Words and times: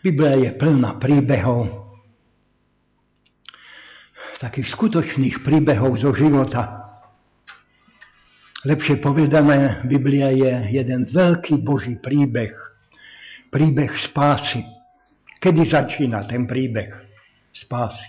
Biblia 0.00 0.32
je 0.32 0.50
plná 0.56 0.96
príbehov, 0.96 1.80
takých 4.40 4.72
skutočných 4.72 5.44
príbehov 5.44 6.00
zo 6.00 6.16
života. 6.16 6.88
Lepšie 8.64 8.96
povedané, 9.04 9.84
Biblia 9.84 10.32
je 10.32 10.80
jeden 10.80 11.04
veľký 11.04 11.60
Boží 11.60 12.00
príbeh. 12.00 12.52
Príbeh 13.52 13.92
spásy. 14.00 14.64
Kedy 15.36 15.68
začína 15.68 16.24
ten 16.24 16.48
príbeh 16.48 16.88
spásy? 17.52 18.08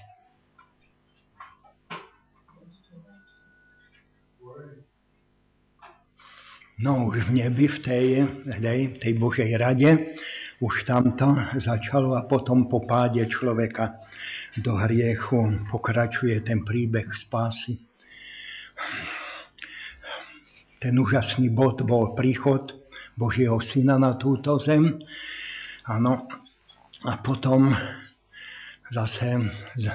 No 6.82 7.12
už 7.12 7.30
v 7.30 7.46
nebi, 7.46 7.68
v 7.68 7.80
tej, 7.84 8.06
hej, 8.58 8.80
tej 8.98 9.14
Božej 9.20 9.54
rade, 9.60 10.18
už 10.62 10.86
tamto 10.86 11.34
začalo 11.58 12.14
a 12.14 12.30
potom 12.30 12.70
po 12.70 12.86
páde 12.86 13.26
človeka 13.26 13.98
do 14.62 14.78
hriechu 14.78 15.66
pokračuje 15.74 16.38
ten 16.46 16.62
príbeh 16.62 17.10
spásy. 17.18 17.82
Ten 20.78 20.94
úžasný 20.98 21.50
bod 21.50 21.82
bol 21.82 22.14
príchod 22.14 22.78
Božieho 23.18 23.58
Syna 23.62 23.98
na 23.98 24.18
túto 24.18 24.58
zem. 24.62 25.02
Áno. 25.86 26.30
A 27.02 27.18
potom 27.18 27.74
zase 28.94 29.50
s 29.78 29.86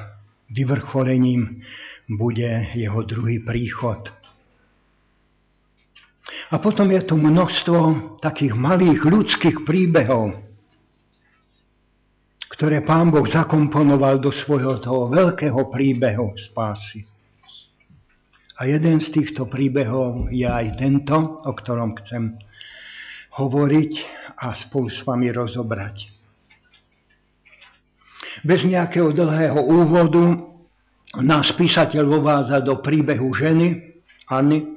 vyvrcholením 0.50 1.62
bude 2.10 2.70
jeho 2.74 3.02
druhý 3.06 3.38
príchod. 3.38 4.10
A 6.50 6.58
potom 6.58 6.90
je 6.90 7.02
tu 7.06 7.14
množstvo 7.14 7.78
takých 8.18 8.54
malých 8.54 9.02
ľudských 9.06 9.62
príbehov, 9.62 10.45
ktoré 12.56 12.80
pán 12.80 13.12
Boh 13.12 13.28
zakomponoval 13.28 14.16
do 14.16 14.32
svojho 14.32 14.80
toho 14.80 15.12
veľkého 15.12 15.68
príbehu 15.68 16.32
spásy. 16.40 17.04
A 18.56 18.64
jeden 18.64 18.96
z 19.04 19.12
týchto 19.12 19.44
príbehov 19.44 20.32
je 20.32 20.48
aj 20.48 20.80
tento, 20.80 21.44
o 21.44 21.52
ktorom 21.52 21.92
chcem 22.00 22.40
hovoriť 23.36 23.92
a 24.40 24.56
spolu 24.56 24.88
s 24.88 25.04
vami 25.04 25.28
rozobrať. 25.28 26.08
Bez 28.40 28.64
nejakého 28.64 29.12
dlhého 29.12 29.60
úvodu 29.60 30.24
nás 31.20 31.52
písateľ 31.52 32.04
vováza 32.08 32.64
do 32.64 32.80
príbehu 32.80 33.36
ženy 33.36 34.00
Anny, 34.32 34.75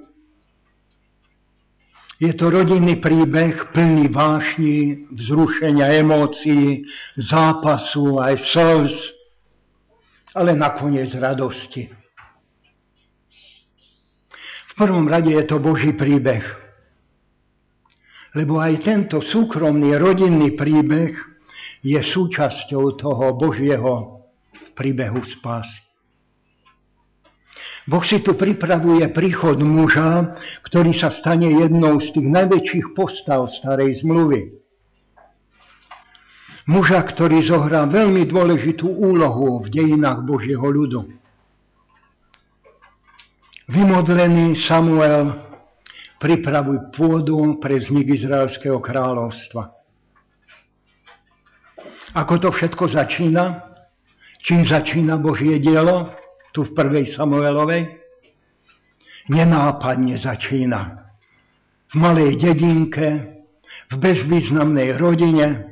je 2.20 2.36
to 2.36 2.52
rodinný 2.52 3.00
príbeh 3.00 3.72
plný 3.72 4.12
vášni, 4.12 5.08
vzrušenia, 5.08 6.03
emócií, 6.03 6.84
zápasu, 7.16 8.20
aj 8.20 8.36
slz, 8.44 8.95
ale 10.36 10.52
nakoniec 10.52 11.16
radosti. 11.16 11.88
V 14.70 14.73
prvom 14.75 15.08
rade 15.08 15.31
je 15.31 15.44
to 15.47 15.64
Boží 15.64 15.95
príbeh, 15.95 16.44
lebo 18.36 18.59
aj 18.59 18.84
tento 18.84 19.23
súkromný 19.23 19.95
rodinný 19.95 20.59
príbeh 20.59 21.16
je 21.80 22.00
súčasťou 22.03 23.00
toho 23.00 23.31
Božieho 23.40 24.28
príbehu 24.75 25.23
spásy. 25.23 25.89
Boh 27.90 28.06
si 28.06 28.22
tu 28.22 28.38
pripravuje 28.38 29.02
príchod 29.09 29.58
muža, 29.58 30.38
ktorý 30.62 30.94
sa 30.94 31.09
stane 31.09 31.50
jednou 31.50 31.98
z 31.98 32.14
tých 32.14 32.28
najväčších 32.30 32.88
postav 32.94 33.50
starej 33.50 34.06
zmluvy. 34.06 34.54
Muža, 36.70 37.02
ktorý 37.02 37.42
zohrá 37.42 37.90
veľmi 37.90 38.30
dôležitú 38.30 38.86
úlohu 38.86 39.66
v 39.66 39.73
dejinách 39.73 40.22
Božieho 40.22 40.62
ľudu. 40.70 41.02
Vymodlený 43.73 44.53
Samuel 44.53 45.34
pripravuje 46.22 46.94
pôdu 46.94 47.58
pre 47.58 47.81
vznik 47.81 48.13
Izraelského 48.13 48.78
kráľovstva. 48.78 49.66
Ako 52.13 52.38
to 52.38 52.53
všetko 52.53 52.86
začína? 52.86 53.66
Čím 54.46 54.62
začína 54.69 55.18
Božie 55.18 55.58
dielo? 55.58 56.13
Tu 56.52 56.66
v 56.66 56.74
prvej 56.74 57.14
Samuelovej, 57.14 58.00
nenápadne 59.30 60.18
začína. 60.18 61.10
V 61.90 61.96
malej 61.98 62.38
dedinke, 62.38 63.40
v 63.90 63.96
bezvýznamnej 63.98 64.98
rodine, 65.02 65.66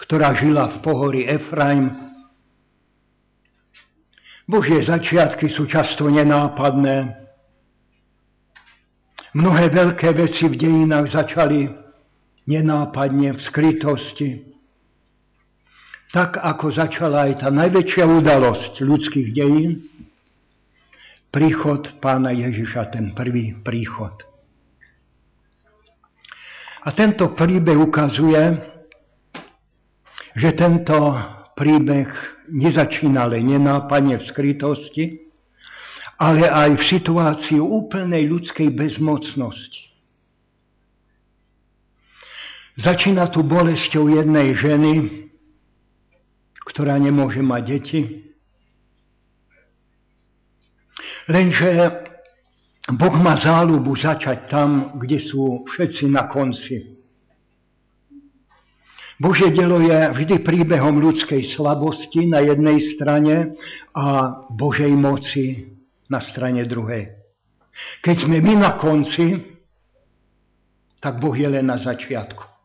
ktorá 0.00 0.32
žila 0.36 0.72
v 0.72 0.76
pohorí 0.80 1.22
Efraim. 1.28 1.92
Božie 4.48 4.80
začiatky 4.80 5.50
sú 5.50 5.68
často 5.68 6.08
nenápadné. 6.08 7.26
Mnohé 9.36 9.68
veľké 9.68 10.16
veci 10.16 10.48
v 10.48 10.56
dejinách 10.56 11.12
začali 11.12 11.68
nenápadne 12.48 13.36
v 13.36 13.40
skrytosti. 13.42 14.45
Tak 16.16 16.40
ako 16.40 16.72
začala 16.72 17.28
aj 17.28 17.44
tá 17.44 17.52
najväčšia 17.52 18.08
udalosť 18.08 18.80
ľudských 18.80 19.36
dejín, 19.36 19.84
príchod 21.28 21.92
pána 22.00 22.32
Ježiša, 22.32 22.88
ten 22.88 23.12
prvý 23.12 23.52
príchod. 23.52 24.16
A 26.80 26.88
tento 26.96 27.36
príbeh 27.36 27.76
ukazuje, 27.76 28.56
že 30.32 30.56
tento 30.56 31.20
príbeh 31.52 32.08
nezačína 32.48 33.28
len 33.28 33.52
nenápadne 33.52 34.16
v 34.16 34.24
skrytosti, 34.24 35.20
ale 36.16 36.48
aj 36.48 36.80
v 36.80 36.82
situácii 36.96 37.60
úplnej 37.60 38.24
ľudskej 38.24 38.72
bezmocnosti. 38.72 39.92
Začína 42.80 43.28
tu 43.28 43.44
bolesťou 43.44 44.08
jednej 44.16 44.56
ženy, 44.56 45.25
ktorá 46.66 46.98
nemôže 46.98 47.40
mať 47.40 47.62
deti, 47.62 48.00
Lenže 51.26 51.90
Boh 52.86 53.14
má 53.18 53.34
záľubu 53.34 53.98
začať 53.98 54.46
tam, 54.46 54.94
kde 54.94 55.18
sú 55.18 55.66
všetci 55.66 56.06
na 56.06 56.30
konci. 56.30 56.94
Božie 59.18 59.50
dielo 59.50 59.80
je 59.82 59.96
vždy 60.12 60.44
príbehom 60.44 61.02
ľudskej 61.02 61.56
slabosti 61.56 62.30
na 62.30 62.44
jednej 62.44 62.78
strane 62.94 63.58
a 63.96 64.38
Božej 64.52 64.92
moci 64.92 65.66
na 66.06 66.22
strane 66.22 66.62
druhej. 66.68 67.16
Keď 68.06 68.16
sme 68.22 68.38
my 68.38 68.54
na 68.62 68.70
konci, 68.78 69.40
tak 71.02 71.18
Boh 71.18 71.34
je 71.34 71.48
len 71.48 71.66
na 71.66 71.80
začiatku. 71.80 72.55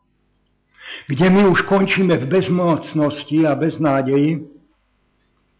Kde 1.12 1.28
my 1.28 1.44
už 1.52 1.68
končíme 1.68 2.16
v 2.16 2.24
bezmocnosti 2.24 3.44
a 3.44 3.52
beznádeji, 3.52 4.48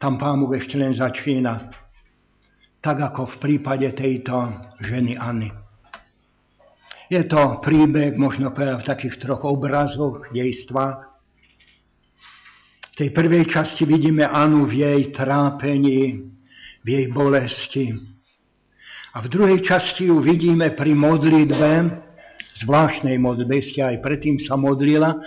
tam 0.00 0.16
Pán 0.16 0.40
Boh 0.40 0.56
ešte 0.56 0.80
len 0.80 0.96
začína 0.96 1.68
tak 2.82 2.98
ako 2.98 3.30
v 3.30 3.36
prípade 3.38 3.86
tejto 3.94 4.58
ženy 4.82 5.14
Anny. 5.14 5.54
Je 7.06 7.22
to 7.30 7.62
príbeh, 7.62 8.18
možno 8.18 8.50
povedať, 8.50 8.82
v 8.82 8.88
takých 8.90 9.16
troch 9.22 9.46
obrazoch, 9.46 10.26
dejstvách. 10.34 10.98
V 12.92 12.94
tej 12.98 13.08
prvej 13.14 13.46
časti 13.46 13.86
vidíme 13.86 14.26
Anu 14.26 14.66
v 14.66 14.82
jej 14.82 15.00
trápení, 15.14 16.26
v 16.82 16.88
jej 16.88 17.06
bolesti. 17.06 17.86
A 19.14 19.22
v 19.22 19.30
druhej 19.30 19.60
časti 19.62 20.10
ju 20.10 20.18
vidíme 20.18 20.74
pri 20.74 20.96
modlitbe, 20.98 21.70
zvláštnej 22.62 23.18
modlitbe, 23.18 23.58
ešte 23.58 23.80
aj 23.82 23.96
predtým 24.00 24.38
sa 24.38 24.54
modlila 24.54 25.18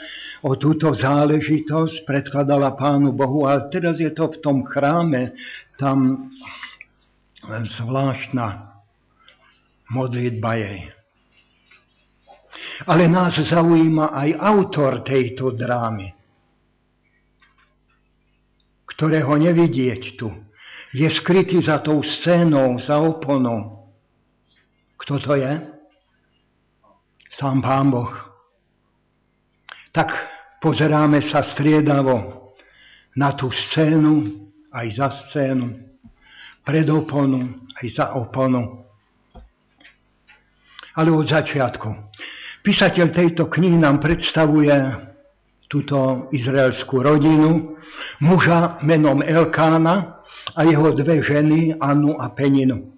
o 0.41 0.56
túto 0.56 0.96
záležitosť, 0.96 2.07
predkladala 2.07 2.73
Pánu 2.79 3.11
Bohu, 3.11 3.46
ale 3.46 3.67
teraz 3.70 3.99
je 3.99 4.09
to 4.16 4.32
v 4.32 4.40
tom 4.40 4.64
chráme, 4.64 5.35
tam 5.76 6.32
zvláštna 7.46 8.76
modlitba 9.91 10.52
jej. 10.58 10.82
Ale 12.90 13.08
nás 13.08 13.38
zaujíma 13.38 14.11
aj 14.16 14.29
autor 14.35 15.05
tejto 15.05 15.53
drámy, 15.53 16.11
ktorého 18.90 19.35
nevidieť 19.38 20.20
tu. 20.20 20.31
Je 20.96 21.08
skrytý 21.11 21.59
za 21.59 21.84
tou 21.84 21.99
scénou, 21.99 22.79
za 22.79 22.96
oponou. 23.03 23.91
Kto 24.96 25.20
to 25.20 25.35
je? 25.35 25.75
Sám 27.35 27.59
Pán 27.59 27.91
Boh. 27.91 28.16
Tak 29.91 30.08
pozeráme 30.64 31.20
sa 31.20 31.43
striedavo 31.43 32.47
na 33.20 33.35
tú 33.35 33.52
scénu, 33.52 34.47
aj 34.72 34.87
za 34.96 35.08
scénu 35.11 35.76
pred 36.64 36.87
oponu, 36.87 37.67
aj 37.76 37.87
za 37.91 38.05
oponu. 38.16 38.87
Ale 40.96 41.11
od 41.11 41.28
začiatku. 41.28 41.91
Písateľ 42.64 43.11
tejto 43.11 43.52
knihy 43.52 43.84
nám 43.84 43.99
predstavuje 43.99 44.72
túto 45.67 46.31
izraelskú 46.31 47.03
rodinu, 47.03 47.76
muža 48.23 48.79
menom 48.79 49.20
Elkána 49.20 50.23
a 50.55 50.59
jeho 50.64 50.88
dve 50.96 51.20
ženy, 51.20 51.76
Anu 51.84 52.16
a 52.16 52.31
Peninu. 52.31 52.95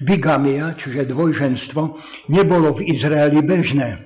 Bigamia, 0.00 0.74
čiže 0.74 1.10
dvojženstvo, 1.10 1.82
nebolo 2.28 2.74
v 2.78 2.90
Izraeli 2.90 3.40
bežné, 3.40 4.02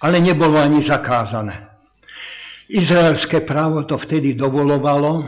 ale 0.00 0.16
nebolo 0.22 0.56
ani 0.58 0.84
zakázané. 0.84 1.68
Izraelské 2.68 3.40
právo 3.40 3.84
to 3.88 3.96
vtedy 3.96 4.36
dovolovalo, 4.36 5.24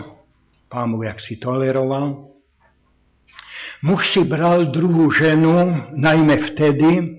pán 0.69 0.93
Boh 0.93 1.09
jak 1.09 1.21
si 1.25 1.41
toleroval. 1.41 2.29
Muž 3.81 4.13
si 4.13 4.23
bral 4.29 4.69
druhú 4.69 5.09
ženu 5.09 5.89
najmä 5.97 6.53
vtedy, 6.53 7.17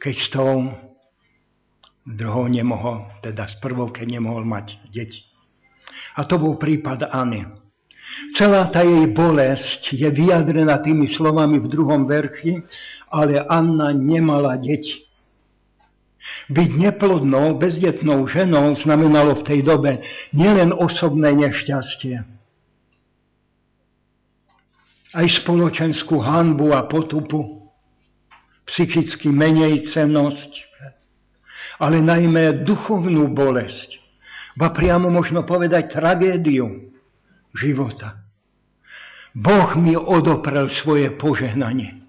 keď 0.00 0.14
s 0.16 0.28
tou 0.32 0.72
druhou 2.08 2.48
nemohol, 2.48 3.04
teda 3.20 3.44
s 3.44 3.60
prvou, 3.60 3.92
keď 3.92 4.16
nemohol 4.16 4.48
mať 4.48 4.80
deti. 4.88 5.28
A 6.16 6.24
to 6.24 6.40
bol 6.40 6.56
prípadAny. 6.56 7.44
Celá 8.34 8.66
tá 8.70 8.86
jej 8.86 9.10
bolesť 9.10 9.90
je 9.94 10.06
vyjadrená 10.06 10.78
tými 10.82 11.10
slovami 11.10 11.58
v 11.58 11.66
druhom 11.66 12.06
verši, 12.06 12.62
ale 13.10 13.42
Anna 13.42 13.90
nemala 13.90 14.54
deti. 14.58 15.06
Byť 16.50 16.70
neplodnou, 16.78 17.58
bezdetnou 17.58 18.26
ženou 18.26 18.74
znamenalo 18.78 19.38
v 19.38 19.46
tej 19.46 19.60
dobe 19.62 20.02
nielen 20.34 20.74
osobné 20.74 21.34
nešťastie, 21.34 22.22
aj 25.10 25.26
spoločenskú 25.42 26.22
hanbu 26.22 26.70
a 26.70 26.86
potupu, 26.86 27.66
psychicky 28.66 29.26
menej 29.30 29.90
cenosť, 29.90 30.70
ale 31.82 31.98
najmä 31.98 32.62
duchovnú 32.62 33.30
bolesť, 33.30 33.98
ba 34.54 34.70
priamo 34.70 35.10
možno 35.10 35.42
povedať 35.42 35.90
tragédiu 35.90 36.89
života. 37.54 38.20
Boh 39.34 39.78
mi 39.78 39.94
odoprel 39.94 40.66
svoje 40.70 41.10
požehnanie. 41.14 42.02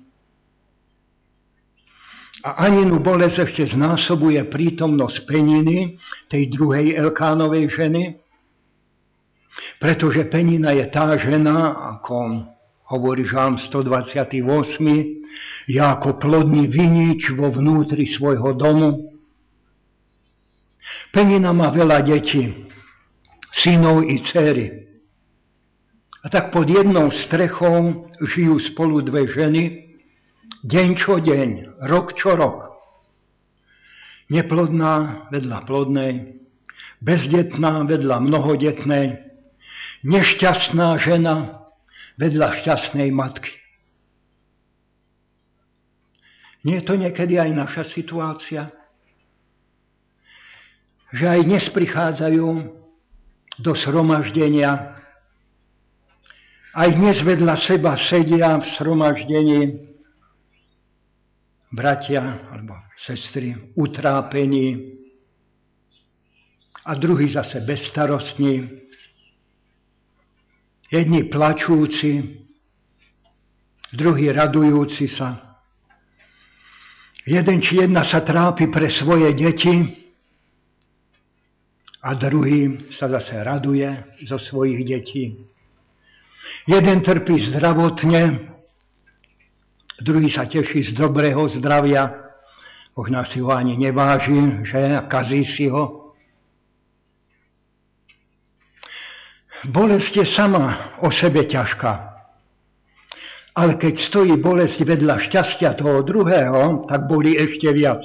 A 2.41 2.65
Aninu 2.65 2.97
bolesť 2.97 3.45
ešte 3.45 3.77
znásobuje 3.77 4.41
prítomnosť 4.49 5.29
peniny, 5.29 6.01
tej 6.25 6.49
druhej 6.49 6.97
Elkánovej 6.97 7.69
ženy, 7.69 8.17
pretože 9.77 10.25
penina 10.25 10.73
je 10.73 10.85
tá 10.89 11.13
žena, 11.21 11.77
ako 11.97 12.49
hovorí 12.89 13.21
Žám 13.29 13.61
128, 13.61 14.41
ja 15.69 15.93
ako 15.93 16.17
plodný 16.17 16.65
vinič 16.65 17.29
vo 17.37 17.53
vnútri 17.53 18.09
svojho 18.09 18.57
domu. 18.57 19.13
Penina 21.13 21.53
má 21.53 21.69
veľa 21.69 22.01
detí, 22.01 22.49
synov 23.53 24.01
i 24.09 24.17
dcery. 24.17 24.90
A 26.21 26.29
tak 26.29 26.53
pod 26.53 26.69
jednou 26.69 27.09
strechou 27.09 28.05
žijú 28.21 28.61
spolu 28.61 29.01
dve 29.01 29.25
ženy, 29.25 29.89
deň 30.61 30.87
čo 30.93 31.17
deň, 31.17 31.81
rok 31.89 32.13
čo 32.13 32.37
rok. 32.37 32.77
Neplodná 34.29 35.25
vedľa 35.33 35.65
plodnej, 35.65 36.37
bezdetná 37.01 37.89
vedľa 37.89 38.21
mnohodetnej, 38.21 39.17
nešťastná 40.05 41.01
žena 41.01 41.65
vedľa 42.21 42.47
šťastnej 42.61 43.09
matky. 43.09 43.57
Nie 46.61 46.79
je 46.79 46.85
to 46.85 46.93
niekedy 46.93 47.41
aj 47.41 47.49
naša 47.49 47.83
situácia? 47.89 48.69
Že 51.09 51.25
aj 51.25 51.39
dnes 51.49 51.65
prichádzajú 51.73 52.47
do 53.57 53.71
sromaždenia 53.73 55.00
aj 56.71 56.89
dnes 56.95 57.19
vedľa 57.19 57.55
seba 57.59 57.99
sedia 57.99 58.55
v 58.55 58.65
sromaždení 58.79 59.59
bratia 61.67 62.47
alebo 62.47 62.79
sestry 62.95 63.75
utrápení 63.75 64.95
a 66.87 66.95
druhý 66.95 67.27
zase 67.27 67.59
bezstarostní. 67.59 68.81
Jedni 70.91 71.23
plačúci, 71.27 72.43
druhý 73.91 74.31
radujúci 74.31 75.07
sa. 75.11 75.59
Jeden 77.27 77.61
či 77.61 77.83
jedna 77.83 78.03
sa 78.03 78.23
trápi 78.23 78.67
pre 78.67 78.87
svoje 78.91 79.31
deti 79.35 79.75
a 82.01 82.15
druhý 82.15 82.91
sa 82.91 83.11
zase 83.11 83.39
raduje 83.43 83.87
zo 84.25 84.39
svojich 84.39 84.81
detí. 84.87 85.50
Jeden 86.69 87.01
trpí 87.01 87.41
zdravotne, 87.49 88.53
druhý 89.97 90.29
sa 90.29 90.45
teší 90.45 90.89
z 90.89 90.91
dobrého 90.93 91.49
zdravia, 91.49 92.13
možná 92.93 93.25
si 93.25 93.41
ho 93.41 93.49
ani 93.49 93.73
neváži, 93.77 94.61
že 94.65 94.93
a 94.93 95.01
kazí 95.09 95.41
si 95.41 95.65
ho. 95.73 96.13
Bolesť 99.65 100.21
je 100.21 100.25
sama 100.25 100.97
o 101.05 101.09
sebe 101.13 101.45
ťažká. 101.45 102.13
Ale 103.51 103.75
keď 103.75 103.93
stojí 103.99 104.33
bolesť 104.39 104.81
vedľa 104.85 105.21
šťastia 105.27 105.77
toho 105.77 106.01
druhého, 106.01 106.87
tak 106.87 107.05
boli 107.05 107.35
ešte 107.35 107.69
viac. 107.73 108.01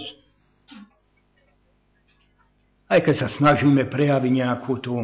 Aj 2.86 3.00
keď 3.00 3.14
sa 3.24 3.28
snažíme 3.30 3.88
prejaviť 3.88 4.32
nejakú 4.32 4.74
tú, 4.84 4.96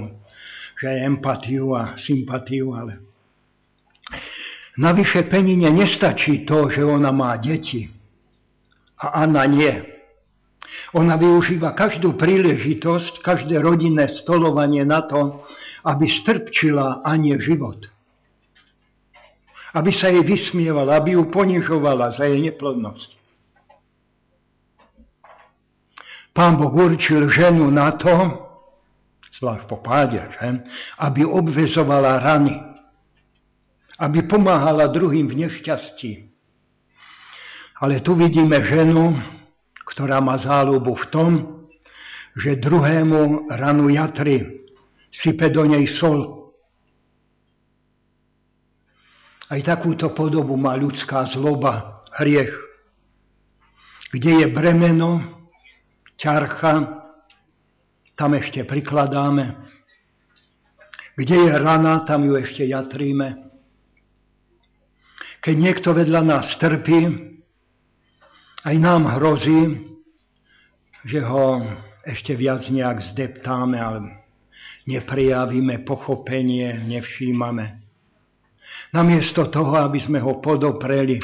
že 0.77 0.89
empatiu 1.03 1.73
a 1.79 1.95
sympatiu, 1.97 2.75
ale 2.75 3.12
Navyše 4.73 5.29
penine 5.29 5.69
nestačí 5.69 6.49
to, 6.49 6.73
že 6.73 6.81
ona 6.81 7.13
má 7.13 7.37
deti 7.37 7.93
a 9.03 9.27
Anna 9.27 9.45
nie. 9.45 9.85
Ona 10.97 11.21
využíva 11.21 11.77
každú 11.77 12.17
príležitosť, 12.17 13.21
každé 13.21 13.61
rodinné 13.61 14.09
stolovanie 14.09 14.87
na 14.89 15.05
to, 15.05 15.45
aby 15.85 16.09
strpčila 16.09 17.05
Anie 17.05 17.37
život. 17.37 17.91
Aby 19.77 19.93
sa 19.93 20.09
jej 20.09 20.25
vysmievala, 20.25 21.01
aby 21.01 21.17
ju 21.21 21.29
ponižovala 21.29 22.17
za 22.17 22.29
jej 22.29 22.41
neplodnosť. 22.41 23.11
Pán 26.33 26.57
Boh 26.57 26.73
určil 26.73 27.29
ženu 27.29 27.69
na 27.69 27.93
to, 27.93 28.13
zvlášť 29.37 29.65
po 29.69 29.77
páde, 29.85 30.25
že, 30.41 30.65
aby 30.97 31.29
obvezovala 31.29 32.25
rany 32.25 32.72
aby 34.03 34.27
pomáhala 34.27 34.91
druhým 34.91 35.31
v 35.31 35.47
nešťastí. 35.47 36.13
Ale 37.79 38.03
tu 38.03 38.19
vidíme 38.19 38.59
ženu, 38.67 39.15
ktorá 39.87 40.19
má 40.19 40.43
záľubu 40.43 40.99
v 40.99 41.07
tom, 41.15 41.31
že 42.35 42.59
druhému 42.59 43.47
ranu 43.55 43.95
jatry 43.95 44.67
sype 45.15 45.47
do 45.55 45.63
nej 45.71 45.87
sol. 45.87 46.51
Aj 49.47 49.61
takúto 49.63 50.11
podobu 50.11 50.59
má 50.59 50.75
ľudská 50.75 51.29
zloba, 51.31 52.03
hriech. 52.19 52.51
Kde 54.11 54.33
je 54.43 54.47
bremeno, 54.49 55.23
ťarcha, 56.17 57.05
tam 58.17 58.31
ešte 58.35 58.65
prikladáme. 58.65 59.53
Kde 61.21 61.37
je 61.37 61.53
rana, 61.53 62.03
tam 62.09 62.25
ju 62.25 62.41
ešte 62.41 62.65
jatríme. 62.65 63.52
Keď 65.43 65.57
niekto 65.59 65.91
vedľa 65.91 66.23
nás 66.23 66.55
trpí, 66.55 67.03
aj 68.63 68.77
nám 68.79 69.11
hrozí, 69.19 69.91
že 71.03 71.19
ho 71.19 71.67
ešte 72.07 72.39
viac 72.39 72.63
nejak 72.71 73.03
zdeptáme, 73.11 73.75
ale 73.75 74.23
neprijavíme 74.87 75.83
pochopenie, 75.83 76.79
nevšímame. 76.87 77.83
Namiesto 78.95 79.51
toho, 79.51 79.83
aby 79.83 79.99
sme 79.99 80.23
ho 80.23 80.39
podopreli. 80.39 81.19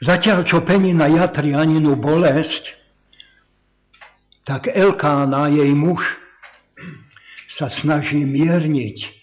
Zatiaľ, 0.00 0.48
čo 0.48 0.64
penina 0.64 1.12
jatri 1.12 1.52
Aninu 1.52 1.92
bolesť, 1.92 2.72
tak 4.48 4.72
Elkána, 4.72 5.52
jej 5.52 5.76
muž, 5.76 6.00
sa 7.52 7.68
snaží 7.68 8.24
mierniť 8.24 9.17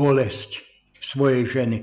bolesť 0.00 0.64
svojej 1.12 1.44
ženy. 1.44 1.78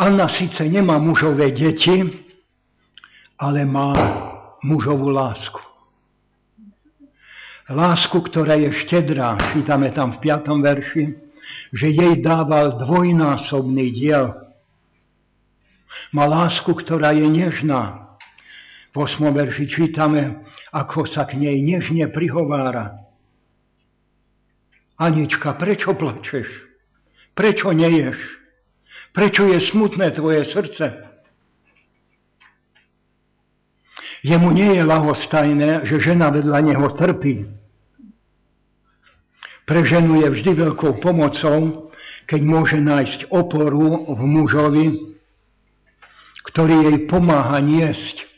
Anna 0.00 0.32
síce 0.32 0.64
nemá 0.64 0.96
mužové 0.96 1.52
deti, 1.52 2.00
ale 3.36 3.68
má 3.68 3.92
mužovú 4.64 5.12
lásku. 5.12 5.60
Lásku, 7.68 8.16
ktorá 8.16 8.56
je 8.56 8.72
štedrá, 8.72 9.36
čítame 9.52 9.92
tam 9.92 10.16
v 10.16 10.24
5. 10.24 10.56
verši, 10.64 11.04
že 11.76 11.86
jej 11.92 12.14
dával 12.24 12.80
dvojnásobný 12.80 13.92
diel. 13.92 14.34
Má 16.16 16.24
lásku, 16.24 16.72
ktorá 16.72 17.12
je 17.12 17.28
nežná. 17.28 18.16
V 18.90 19.06
8. 19.06 19.22
verši 19.30 19.68
čítame, 19.68 20.48
ako 20.72 21.06
sa 21.06 21.28
k 21.28 21.38
nej 21.38 21.60
nežne 21.60 22.08
prihovára. 22.10 23.09
Anička, 25.00 25.56
prečo 25.56 25.96
plačeš? 25.96 26.44
Prečo 27.32 27.72
neješ? 27.72 28.20
Prečo 29.16 29.48
je 29.48 29.56
smutné 29.56 30.12
tvoje 30.12 30.44
srdce? 30.44 31.08
Jemu 34.20 34.52
nie 34.52 34.76
je 34.76 34.84
lahostajné, 34.84 35.88
že 35.88 36.04
žena 36.04 36.28
vedľa 36.28 36.60
neho 36.60 36.88
trpí. 36.92 37.48
Pre 39.64 39.80
ženu 39.80 40.20
je 40.20 40.28
vždy 40.28 40.50
veľkou 40.68 41.00
pomocou, 41.00 41.88
keď 42.28 42.40
môže 42.44 42.76
nájsť 42.76 43.32
oporu 43.32 44.12
v 44.12 44.20
mužovi, 44.20 44.86
ktorý 46.44 46.76
jej 46.92 46.98
pomáha 47.08 47.56
niesť 47.64 48.28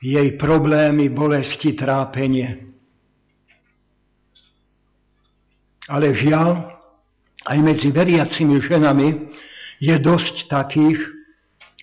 jej 0.00 0.32
problémy, 0.40 1.12
bolesti, 1.12 1.76
trápenie. 1.76 2.69
Ale 5.90 6.14
žiaľ, 6.14 6.70
aj 7.50 7.58
medzi 7.58 7.90
veriacimi 7.90 8.62
ženami 8.62 9.08
je 9.82 9.96
dosť 9.98 10.46
takých, 10.46 11.02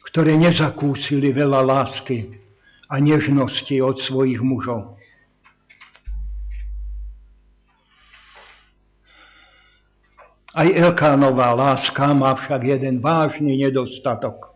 ktoré 0.08 0.40
nezakúsili 0.40 1.36
veľa 1.36 1.60
lásky 1.60 2.40
a 2.88 3.04
nežnosti 3.04 3.76
od 3.84 4.00
svojich 4.00 4.40
mužov. 4.40 4.96
Aj 10.58 10.66
Elkánová 10.66 11.54
láska 11.54 12.16
má 12.16 12.34
však 12.34 12.64
jeden 12.64 13.04
vážny 13.04 13.60
nedostatok. 13.60 14.56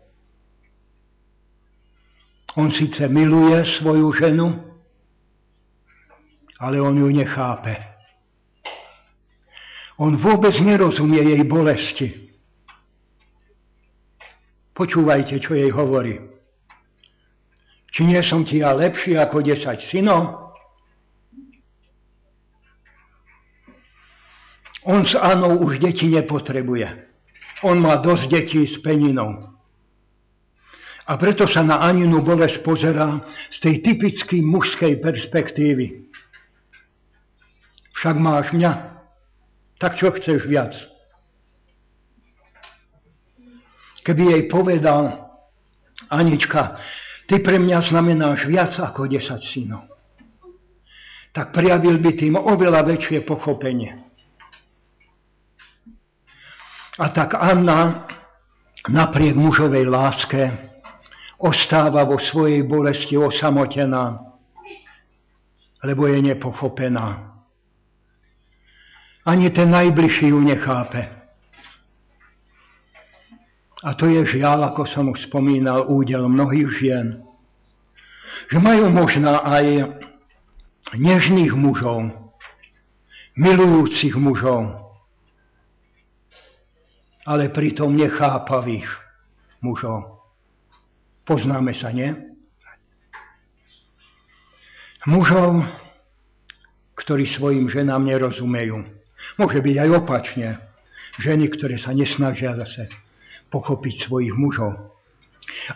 On 2.56 2.72
síce 2.72 3.06
miluje 3.06 3.60
svoju 3.78 4.10
ženu, 4.16 4.48
ale 6.58 6.80
on 6.80 6.96
ju 6.98 7.06
nechápe. 7.06 7.91
On 10.02 10.18
vôbec 10.18 10.50
nerozumie 10.58 11.22
jej 11.22 11.42
bolesti. 11.46 12.10
Počúvajte, 14.74 15.38
čo 15.38 15.54
jej 15.54 15.70
hovorí. 15.70 16.18
Či 17.94 18.10
nie 18.10 18.18
som 18.26 18.42
ti 18.42 18.66
ja 18.66 18.74
lepší 18.74 19.14
ako 19.14 19.46
desať 19.46 19.86
synov? 19.86 20.50
On 24.82 25.06
s 25.06 25.14
Anou 25.14 25.62
už 25.62 25.78
deti 25.78 26.10
nepotrebuje. 26.10 27.06
On 27.62 27.78
má 27.78 27.94
dosť 28.02 28.24
detí 28.26 28.66
s 28.66 28.82
peninou. 28.82 29.54
A 31.06 31.14
preto 31.14 31.46
sa 31.46 31.62
na 31.62 31.78
Aninu 31.78 32.18
bolesť 32.26 32.58
pozerá 32.66 33.22
z 33.54 33.58
tej 33.62 33.74
typickej 33.86 34.42
mužskej 34.42 34.98
perspektívy. 34.98 36.10
Však 37.94 38.18
máš 38.18 38.50
mňa, 38.50 38.91
tak 39.82 39.98
čo 39.98 40.14
chceš 40.14 40.46
viac? 40.46 40.78
Keby 44.06 44.22
jej 44.30 44.42
povedal, 44.46 45.26
Anička, 46.06 46.78
ty 47.26 47.42
pre 47.42 47.58
mňa 47.58 47.90
znamenáš 47.90 48.46
viac 48.46 48.78
ako 48.78 49.10
10 49.10 49.42
synov, 49.42 49.90
tak 51.34 51.50
prijavil 51.50 51.98
by 51.98 52.10
tým 52.14 52.38
oveľa 52.38 52.86
väčšie 52.86 53.26
pochopenie. 53.26 53.98
A 57.02 57.10
tak 57.10 57.34
Anna 57.34 58.06
napriek 58.86 59.34
mužovej 59.34 59.88
láske 59.90 60.42
ostáva 61.42 62.06
vo 62.06 62.22
svojej 62.22 62.62
bolesti 62.62 63.18
osamotená, 63.18 64.30
lebo 65.82 66.06
je 66.06 66.22
nepochopená. 66.22 67.31
Ani 69.22 69.50
ten 69.50 69.70
najbližší 69.70 70.34
ju 70.34 70.40
nechápe. 70.40 71.06
A 73.82 73.94
to 73.94 74.06
je 74.06 74.22
žiaľ, 74.38 74.70
ako 74.70 74.86
som 74.86 75.10
už 75.10 75.26
spomínal, 75.26 75.90
údel 75.90 76.26
mnohých 76.30 76.70
žien. 76.78 77.06
Že 78.50 78.58
majú 78.62 78.86
možná 78.90 79.42
aj 79.42 79.98
nežných 80.94 81.54
mužov, 81.54 82.14
milujúcich 83.34 84.14
mužov, 84.14 84.82
ale 87.26 87.50
pritom 87.50 87.94
nechápavých 87.94 88.86
mužov. 89.62 90.22
Poznáme 91.22 91.74
sa, 91.74 91.94
nie? 91.94 92.10
Mužov, 95.06 95.66
ktorí 96.94 97.26
svojim 97.26 97.66
ženám 97.66 98.06
nerozumejú. 98.06 99.01
Môže 99.40 99.60
byť 99.60 99.76
aj 99.78 99.88
opačne. 99.96 100.48
Ženy, 101.20 101.52
ktoré 101.52 101.76
sa 101.76 101.92
nesnažia 101.92 102.56
zase 102.56 102.88
pochopiť 103.52 104.08
svojich 104.08 104.32
mužov. 104.32 104.96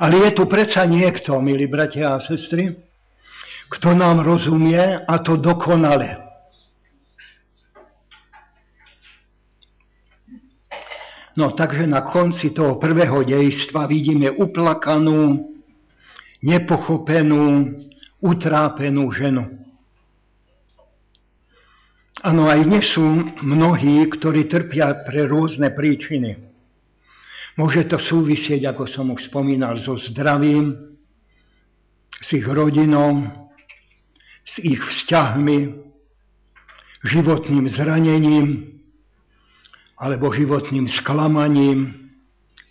Ale 0.01 0.17
je 0.25 0.31
tu 0.33 0.49
predsa 0.49 0.89
niekto, 0.89 1.37
milí 1.45 1.69
bratia 1.69 2.17
a 2.17 2.23
sestry, 2.23 2.73
kto 3.69 3.93
nám 3.93 4.25
rozumie 4.25 4.81
a 5.05 5.15
to 5.21 5.37
dokonale. 5.37 6.25
No 11.37 11.53
takže 11.53 11.85
na 11.85 12.01
konci 12.01 12.57
toho 12.57 12.81
prvého 12.81 13.21
dejstva 13.21 13.85
vidíme 13.85 14.33
uplakanú, 14.33 15.53
nepochopenú, 16.41 17.77
utrápenú 18.25 19.13
ženu. 19.13 19.66
Áno, 22.27 22.51
aj 22.51 22.67
dnes 22.67 22.83
sú 22.91 23.07
mnohí, 23.47 24.03
ktorí 24.11 24.51
trpia 24.51 25.07
pre 25.07 25.31
rôzne 25.31 25.71
príčiny. 25.71 26.35
Môže 27.55 27.87
to 27.87 28.03
súvisieť, 28.03 28.67
ako 28.67 28.83
som 28.91 29.15
už 29.15 29.31
spomínal, 29.31 29.79
so 29.79 29.95
zdravím, 29.95 30.75
s 32.19 32.29
ich 32.35 32.43
rodinou, 32.43 33.31
s 34.43 34.59
ich 34.59 34.83
vzťahmi, 34.83 35.79
životným 37.07 37.71
zranením 37.71 38.75
alebo 39.95 40.35
životným 40.35 40.91
sklamaním, 40.91 42.11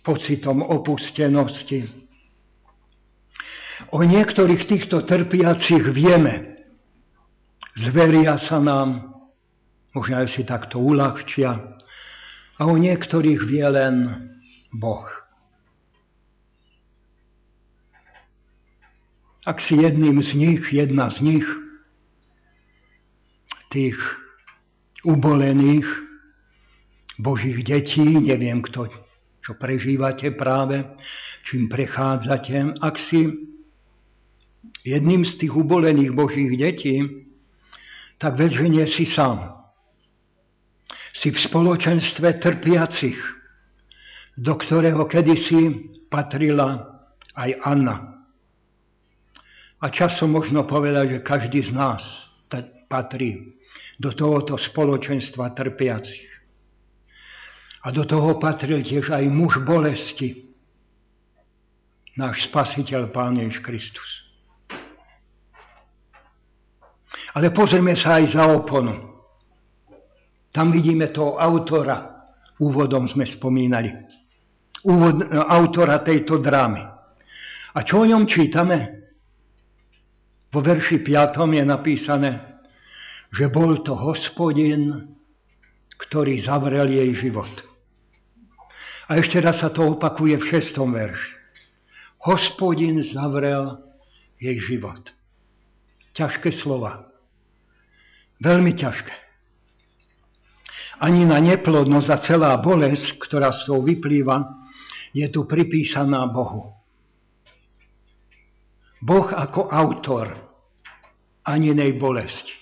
pocitom 0.04 0.60
opustenosti. 0.68 1.88
O 3.88 4.04
niektorých 4.04 4.68
týchto 4.68 5.00
trpiacich 5.00 5.96
vieme. 5.96 6.60
Zveria 7.72 8.36
sa 8.36 8.60
nám, 8.60 9.15
možno 9.96 10.28
si 10.28 10.44
takto 10.44 10.76
uľahčia, 10.76 11.76
a 12.56 12.62
o 12.64 12.76
niektorých 12.76 13.40
vie 13.44 13.66
len 13.68 13.94
Boh. 14.72 15.08
Ak 19.46 19.62
si 19.62 19.78
jedným 19.78 20.20
z 20.24 20.30
nich, 20.34 20.62
jedna 20.72 21.08
z 21.12 21.22
nich, 21.22 21.46
tých 23.70 23.96
ubolených 25.06 25.86
Božích 27.20 27.62
detí, 27.62 28.02
neviem 28.02 28.64
kto, 28.64 28.90
čo 29.44 29.52
prežívate 29.54 30.34
práve, 30.34 30.82
čím 31.46 31.70
prechádzate, 31.70 32.82
ak 32.82 32.96
si 32.98 33.30
jedným 34.82 35.22
z 35.22 35.32
tých 35.38 35.54
ubolených 35.54 36.10
Božích 36.10 36.52
detí, 36.58 36.96
tak 38.18 38.40
nie 38.40 38.88
si 38.88 39.06
sám. 39.06 39.55
Si 41.16 41.32
v 41.32 41.38
spoločenstve 41.38 42.36
trpiacich, 42.36 43.16
do 44.36 44.52
ktorého 44.52 45.08
kedysi 45.08 45.88
patrila 46.12 47.00
aj 47.32 47.50
Anna. 47.64 47.96
A 49.80 49.86
časom 49.88 50.36
možno 50.36 50.68
povedať, 50.68 51.16
že 51.16 51.26
každý 51.26 51.60
z 51.64 51.72
nás 51.72 52.04
patrí 52.86 53.56
do 53.96 54.12
tohoto 54.12 54.60
spoločenstva 54.60 55.56
trpiacich. 55.56 56.28
A 57.86 57.94
do 57.94 58.02
toho 58.04 58.36
patril 58.36 58.82
tiež 58.82 59.14
aj 59.14 59.24
muž 59.30 59.62
bolesti, 59.62 60.52
náš 62.18 62.48
spasiteľ 62.50 63.08
Pán 63.14 63.38
Ježiš 63.40 63.62
Kristus. 63.62 64.10
Ale 67.36 67.52
pozrieme 67.52 67.92
sa 67.96 68.20
aj 68.20 68.32
za 68.32 68.44
oponu. 68.48 69.15
Tam 70.56 70.72
vidíme 70.72 71.12
toho 71.12 71.36
autora, 71.36 72.24
úvodom 72.56 73.04
sme 73.04 73.28
spomínali 73.28 73.92
úvod, 74.86 75.26
autora 75.34 75.98
tejto 76.00 76.38
drámy. 76.38 76.80
A 77.76 77.78
čo 77.82 78.06
o 78.06 78.08
ňom 78.08 78.24
čítame? 78.24 79.04
Vo 80.54 80.62
verši 80.62 81.02
5. 81.02 81.36
je 81.52 81.64
napísané, 81.66 82.32
že 83.34 83.50
bol 83.52 83.82
to 83.84 83.92
hospodin, 83.98 85.12
ktorý 86.00 86.40
zavrel 86.40 86.88
jej 86.88 87.12
život. 87.18 87.50
A 89.10 89.20
ešte 89.20 89.42
raz 89.42 89.60
sa 89.60 89.68
to 89.68 89.98
opakuje 89.98 90.38
v 90.40 90.48
šestom 90.48 90.94
verši. 90.96 91.34
Hospodin 92.24 93.04
zavrel 93.04 93.76
jej 94.40 94.56
život. 94.58 95.12
Ťažké 96.16 96.48
slova. 96.56 97.06
Veľmi 98.40 98.72
ťažké. 98.72 99.25
Ani 100.96 101.28
na 101.28 101.36
neplodnosť 101.36 102.08
a 102.08 102.16
celá 102.24 102.52
bolesť, 102.56 103.20
ktorá 103.20 103.52
z 103.52 103.68
toho 103.68 103.84
vyplýva, 103.84 104.66
je 105.12 105.28
tu 105.28 105.44
pripísaná 105.44 106.24
Bohu. 106.28 106.76
Boh 109.00 109.28
ako 109.28 109.68
autor 109.68 110.36
aninej 111.44 111.94
bolesti. 112.00 112.52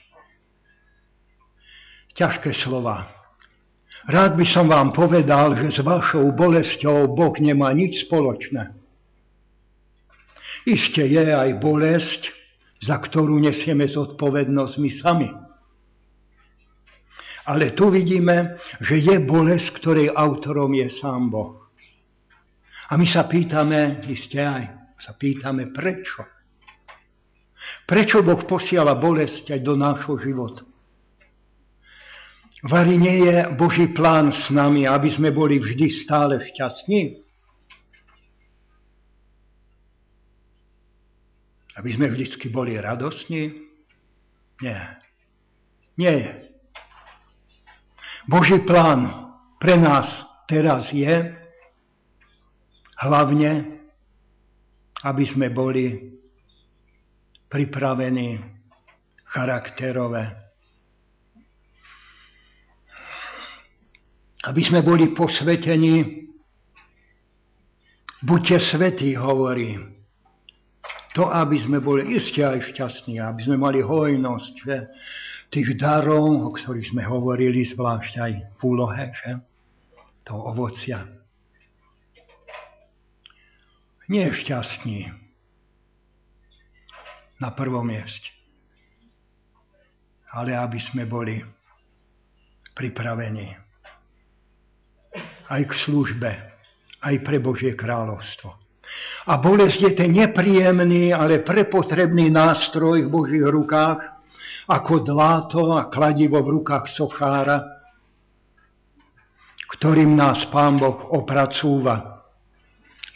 Ťažké 2.15 2.55
slova. 2.55 3.11
Rád 4.05 4.37
by 4.37 4.47
som 4.47 4.69
vám 4.69 4.93
povedal, 4.93 5.57
že 5.57 5.73
s 5.73 5.81
vašou 5.81 6.31
bolesťou 6.37 7.09
Boh 7.11 7.35
nemá 7.41 7.73
nič 7.73 8.05
spoločné. 8.05 8.77
Isté 10.69 11.09
je 11.09 11.33
aj 11.33 11.59
bolesť, 11.59 12.29
za 12.85 13.01
ktorú 13.01 13.41
nesieme 13.41 13.89
zodpovednosť 13.89 14.75
my 14.77 14.91
sami. 14.93 15.31
Ale 17.45 17.77
tu 17.77 17.93
vidíme, 17.93 18.57
že 18.81 18.97
je 18.97 19.21
bolesť, 19.21 19.69
ktorej 19.77 20.09
autorom 20.17 20.73
je 20.73 20.89
sám 20.89 21.29
Boh. 21.29 21.61
A 22.89 22.97
my 22.97 23.05
sa 23.05 23.29
pýtame, 23.29 24.05
isté 24.09 24.45
aj, 24.45 24.65
sa 25.01 25.13
pýtame 25.13 25.69
prečo. 25.69 26.25
Prečo 27.85 28.25
Boh 28.25 28.41
posiela 28.49 28.97
bolesť 28.97 29.57
aj 29.57 29.61
do 29.61 29.77
nášho 29.77 30.17
života? 30.17 30.65
Vary 32.65 32.97
nie 32.97 33.29
je 33.29 33.45
Boží 33.61 33.93
plán 33.93 34.33
s 34.33 34.49
nami, 34.49 34.89
aby 34.89 35.13
sme 35.13 35.29
boli 35.29 35.61
vždy 35.61 35.93
stále 35.93 36.41
šťastní? 36.41 37.21
Aby 41.77 41.91
sme 41.93 42.09
vždycky 42.09 42.49
boli 42.49 42.81
radosní? 42.81 43.53
Nie. 44.65 44.97
Nie 46.01 46.13
je. 46.17 46.54
Boží 48.25 48.59
plán 48.65 49.31
pre 49.61 49.77
nás 49.77 50.07
teraz 50.49 50.89
je 50.93 51.33
hlavne, 53.01 53.81
aby 55.05 55.25
sme 55.29 55.53
boli 55.53 56.17
pripravení 57.53 58.41
charakterové 59.29 60.45
aby 64.45 64.61
sme 64.61 64.85
boli 64.85 65.13
posvetení. 65.17 66.29
Buďte 68.25 68.61
svetí, 68.61 69.17
hovorí. 69.17 69.77
To, 71.15 71.31
aby 71.31 71.61
sme 71.61 71.79
boli 71.79 72.17
iste 72.17 72.43
aj 72.43 72.75
šťastní, 72.75 73.23
aby 73.23 73.41
sme 73.45 73.57
mali 73.57 73.79
hojnosť 73.85 74.55
že? 74.67 74.77
Tých 75.55 75.79
darov, 75.79 76.27
o 76.27 76.51
ktorých 76.51 76.91
sme 76.91 77.07
hovorili 77.07 77.63
zvlášť 77.63 78.13
aj 78.19 78.33
v 78.59 78.61
úlohe, 78.67 79.15
že? 79.15 79.39
toho 80.25 80.57
ovocia. 80.57 81.05
Nie 84.09 84.33
šťastní 84.33 85.13
na 87.41 87.49
prvom 87.53 87.85
mieste, 87.85 88.33
ale 90.33 90.57
aby 90.57 90.81
sme 90.81 91.05
boli 91.05 91.45
pripravení 92.73 93.53
aj 95.53 95.63
k 95.69 95.73
službe, 95.87 96.31
aj 97.05 97.15
pre 97.21 97.37
Božie 97.39 97.77
kráľovstvo. 97.77 98.49
A 99.29 99.41
bolesť 99.41 99.79
je 99.81 99.93
ten 99.93 100.11
nepríjemný, 100.13 101.13
ale 101.13 101.45
prepotrebný 101.45 102.33
nástroj 102.33 103.09
v 103.09 103.13
Božích 103.13 103.45
rukách, 103.45 104.14
ako 104.65 105.05
dláto 105.05 105.77
a 105.77 105.93
kladivo 105.93 106.41
v 106.41 106.61
rukách 106.61 106.89
sochára, 106.89 107.61
ktorým 109.77 110.17
nás 110.17 110.49
Pán 110.49 110.81
Boh 110.81 111.13
opracúva. 111.13 112.25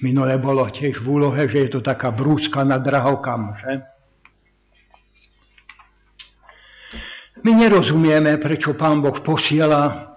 Minule 0.05 0.39
bolo 0.39 0.69
tiež 0.69 1.01
v 1.03 1.07
úlohe, 1.07 1.49
že 1.51 1.67
je 1.67 1.71
to 1.79 1.81
taká 1.83 2.13
brúska 2.15 2.63
na 2.63 2.79
drahokam, 2.79 3.57
že? 3.59 3.73
My 7.39 7.55
nerozumieme, 7.55 8.35
prečo 8.43 8.75
Pán 8.75 8.99
Boh 8.99 9.15
posiela 9.23 10.11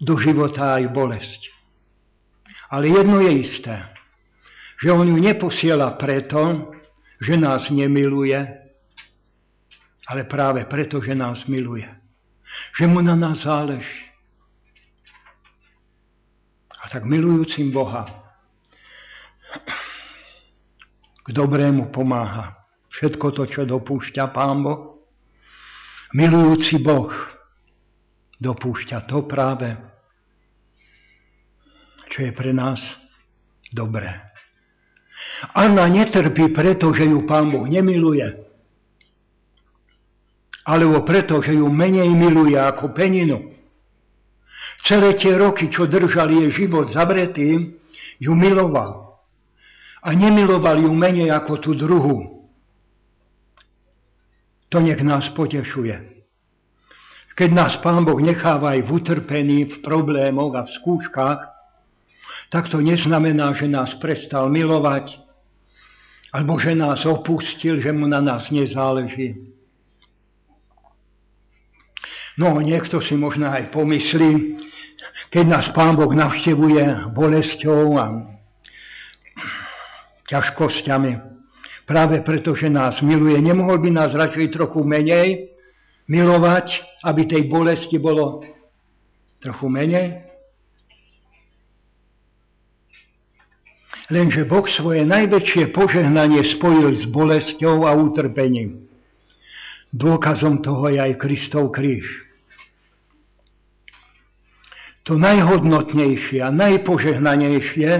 do 0.00 0.16
života 0.16 0.80
aj 0.80 0.88
bolesť. 0.88 1.40
Ale 2.72 2.88
jedno 2.88 3.20
je 3.20 3.32
isté, 3.44 3.76
že 4.80 4.88
on 4.88 5.04
ju 5.04 5.20
neposiela 5.20 5.92
preto, 6.00 6.72
že 7.20 7.36
nás 7.36 7.68
nemiluje, 7.68 8.61
ale 10.06 10.26
práve 10.26 10.66
preto, 10.66 10.98
že 10.98 11.14
nás 11.14 11.46
miluje. 11.46 11.86
Že 12.78 12.84
mu 12.90 13.00
na 13.00 13.14
nás 13.14 13.42
záleží. 13.42 14.10
A 16.82 16.90
tak 16.90 17.06
milujúcim 17.06 17.70
Boha 17.70 18.10
k 21.22 21.28
dobrému 21.30 21.94
pomáha 21.94 22.62
všetko 22.90 23.26
to, 23.32 23.42
čo 23.46 23.62
dopúšťa 23.62 24.34
Pán 24.34 24.66
Boh. 24.66 25.06
Milujúci 26.12 26.82
Boh 26.82 27.08
dopúšťa 28.42 29.06
to 29.06 29.24
práve, 29.24 29.78
čo 32.10 32.26
je 32.26 32.32
pre 32.34 32.50
nás 32.50 32.82
dobré. 33.70 34.10
Anna 35.54 35.86
netrpí 35.86 36.50
preto, 36.50 36.90
že 36.90 37.06
ju 37.06 37.22
Pán 37.24 37.48
Boh 37.48 37.64
nemiluje, 37.64 38.51
alebo 40.62 41.02
preto, 41.02 41.42
že 41.42 41.58
ju 41.58 41.66
menej 41.66 42.10
miluje 42.14 42.54
ako 42.54 42.94
peninu. 42.94 43.50
Celé 44.82 45.14
tie 45.14 45.38
roky, 45.38 45.70
čo 45.70 45.86
držal 45.86 46.30
jej 46.30 46.50
život 46.50 46.90
zavretý, 46.90 47.78
ju 48.18 48.32
miloval. 48.34 49.22
A 50.02 50.10
nemiloval 50.14 50.82
ju 50.82 50.90
menej 50.90 51.30
ako 51.30 51.52
tú 51.62 51.70
druhú. 51.78 52.50
To 54.74 54.82
nech 54.82 54.98
nás 55.02 55.30
potešuje. 55.34 56.12
Keď 57.32 57.50
nás 57.52 57.74
Pán 57.80 58.04
Boh 58.04 58.18
necháva 58.20 58.76
aj 58.76 58.80
v 58.84 58.90
utrpení, 58.92 59.58
v 59.64 59.76
problémoch 59.80 60.52
a 60.58 60.66
v 60.68 60.74
skúškach, 60.74 61.40
tak 62.52 62.68
to 62.68 62.84
neznamená, 62.84 63.56
že 63.56 63.64
nás 63.64 63.96
prestal 63.96 64.52
milovať, 64.52 65.16
alebo 66.32 66.60
že 66.60 66.76
nás 66.76 67.04
opustil, 67.08 67.80
že 67.80 67.92
mu 67.92 68.04
na 68.04 68.20
nás 68.20 68.52
nezáleží. 68.52 69.51
No, 72.40 72.56
niekto 72.64 73.04
si 73.04 73.12
možno 73.12 73.52
aj 73.52 73.68
pomyslí, 73.76 74.56
keď 75.28 75.44
nás 75.44 75.66
Pán 75.76 76.00
Boh 76.00 76.08
navštevuje 76.08 77.12
bolesťou 77.12 77.96
a 78.00 78.04
ťažkosťami, 80.32 81.12
práve 81.84 82.24
preto, 82.24 82.56
že 82.56 82.72
nás 82.72 83.04
miluje, 83.04 83.36
nemohol 83.36 83.80
by 83.84 83.90
nás 83.92 84.10
radšej 84.16 84.48
trochu 84.56 84.80
menej 84.80 85.52
milovať, 86.08 86.72
aby 87.04 87.28
tej 87.28 87.52
bolesti 87.52 88.00
bolo 88.00 88.44
trochu 89.44 89.66
menej? 89.68 90.24
Lenže 94.12 94.44
Boh 94.44 94.68
svoje 94.68 95.08
najväčšie 95.08 95.72
požehnanie 95.72 96.44
spojil 96.44 97.00
s 97.00 97.08
bolesťou 97.08 97.88
a 97.88 97.96
utrpením. 97.96 98.91
Dôkazom 99.92 100.64
toho 100.64 100.88
je 100.88 100.98
aj 100.98 101.20
Kristov 101.20 101.68
kríž. 101.76 102.08
To 105.04 105.20
najhodnotnejšie 105.20 106.40
a 106.40 106.48
najpožehnanejšie, 106.48 107.90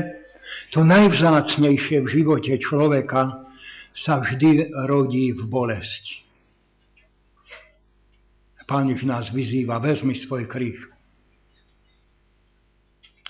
to 0.72 0.80
najvzácnejšie 0.86 2.00
v 2.00 2.08
živote 2.08 2.52
človeka 2.56 3.44
sa 3.92 4.24
vždy 4.24 4.72
rodí 4.88 5.36
v 5.36 5.42
bolesti. 5.44 6.24
Pán 8.64 8.88
nás 9.04 9.28
vyzýva, 9.28 9.76
vezmi 9.84 10.16
svoj 10.16 10.48
kríž 10.48 10.88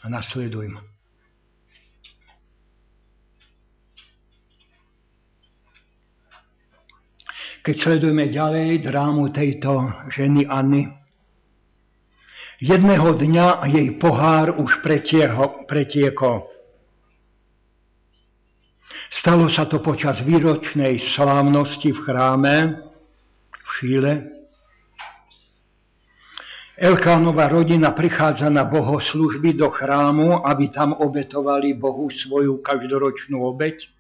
a 0.03 0.07
nasleduj 0.07 0.71
ma. 0.71 0.83
Keď 7.63 7.77
sledujeme 7.79 8.27
ďalej 8.27 8.83
drámu 8.83 9.31
tejto 9.31 9.87
ženy 10.11 10.51
Anny, 10.51 10.91
jedného 12.59 13.15
dňa 13.15 13.71
jej 13.71 13.87
pohár 14.03 14.59
už 14.59 14.83
pretieho. 14.83 16.51
Stalo 19.15 19.47
sa 19.47 19.71
to 19.71 19.79
počas 19.79 20.19
výročnej 20.27 20.99
slávnosti 21.15 21.95
v 21.95 22.03
chráme 22.03 22.55
v 23.55 23.69
Šíle. 23.79 24.13
Elkánova 26.83 27.47
rodina 27.47 27.95
prichádza 27.95 28.51
na 28.51 28.67
bohoslužby 28.67 29.55
do 29.55 29.71
chrámu, 29.71 30.43
aby 30.51 30.67
tam 30.67 30.99
obetovali 30.99 31.79
Bohu 31.79 32.11
svoju 32.11 32.59
každoročnú 32.59 33.39
obeť. 33.39 33.92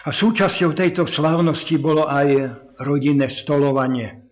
A 0.00 0.10
súčasťou 0.12 0.72
tejto 0.72 1.04
slávnosti 1.04 1.76
bolo 1.76 2.08
aj 2.08 2.56
rodinné 2.80 3.28
stolovanie. 3.28 4.24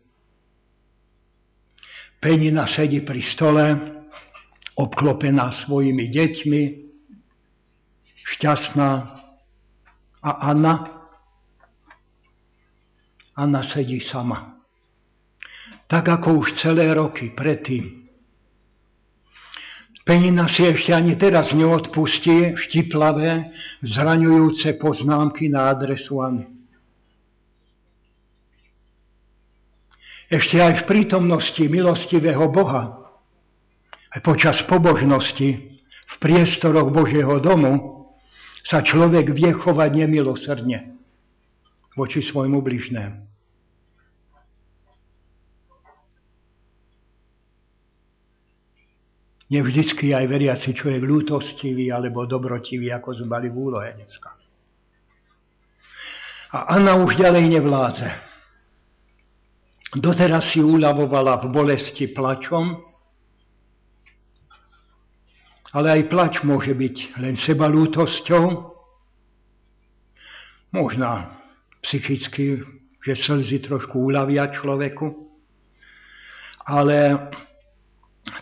Penina 2.18 2.64
sedí 2.64 3.04
pri 3.04 3.20
stole, 3.22 3.66
obklopená 4.74 5.52
svojimi 5.64 6.08
deťmi, 6.08 6.62
šťastná. 8.36 8.90
A 10.18 10.30
Anna? 10.50 10.74
Anna 13.38 13.62
sedí 13.62 14.02
sama 14.02 14.58
tak 15.88 16.04
ako 16.04 16.44
už 16.44 16.60
celé 16.60 16.92
roky 16.92 17.32
predtým. 17.32 18.07
Penina 20.08 20.48
si 20.48 20.64
ešte 20.64 20.96
ani 20.96 21.20
teraz 21.20 21.52
neodpustí 21.52 22.56
štiplavé, 22.56 23.52
zraňujúce 23.84 24.80
poznámky 24.80 25.52
na 25.52 25.68
adresu 25.68 26.24
Anny. 26.24 26.48
Ešte 30.32 30.64
aj 30.64 30.80
v 30.80 30.86
prítomnosti 30.88 31.60
milostivého 31.60 32.48
Boha, 32.48 33.12
aj 34.16 34.20
počas 34.24 34.56
pobožnosti, 34.64 35.76
v 36.08 36.14
priestoroch 36.16 36.88
Božieho 36.88 37.36
domu, 37.36 38.08
sa 38.64 38.80
človek 38.80 39.36
vie 39.36 39.52
chovať 39.52 40.08
nemilosrdne 40.08 40.96
voči 41.92 42.24
svojmu 42.24 42.64
bližnému. 42.64 43.28
Nevždycky 49.48 50.12
aj 50.12 50.28
veriaci 50.28 50.76
človek 50.76 51.00
lútostivý 51.00 51.88
alebo 51.88 52.28
dobrotivý, 52.28 52.92
ako 52.92 53.16
sme 53.16 53.32
mali 53.32 53.48
v 53.48 53.56
úlohe 53.56 53.88
dneska. 53.96 54.36
A 56.52 56.76
Anna 56.76 57.00
už 57.00 57.16
ďalej 57.16 57.56
nevládze. 57.56 58.08
Doteraz 59.96 60.52
si 60.52 60.60
uľavovala 60.60 61.40
v 61.40 61.46
bolesti 61.48 62.12
plačom, 62.12 62.76
ale 65.72 65.88
aj 65.96 66.02
plač 66.12 66.34
môže 66.44 66.76
byť 66.76 67.16
len 67.20 67.36
sebalútosťou, 67.40 68.44
možná 70.76 71.40
psychicky, 71.80 72.60
že 73.00 73.16
slzy 73.16 73.64
trošku 73.64 73.96
uľavia 73.96 74.52
človeku, 74.52 75.08
ale 76.68 77.16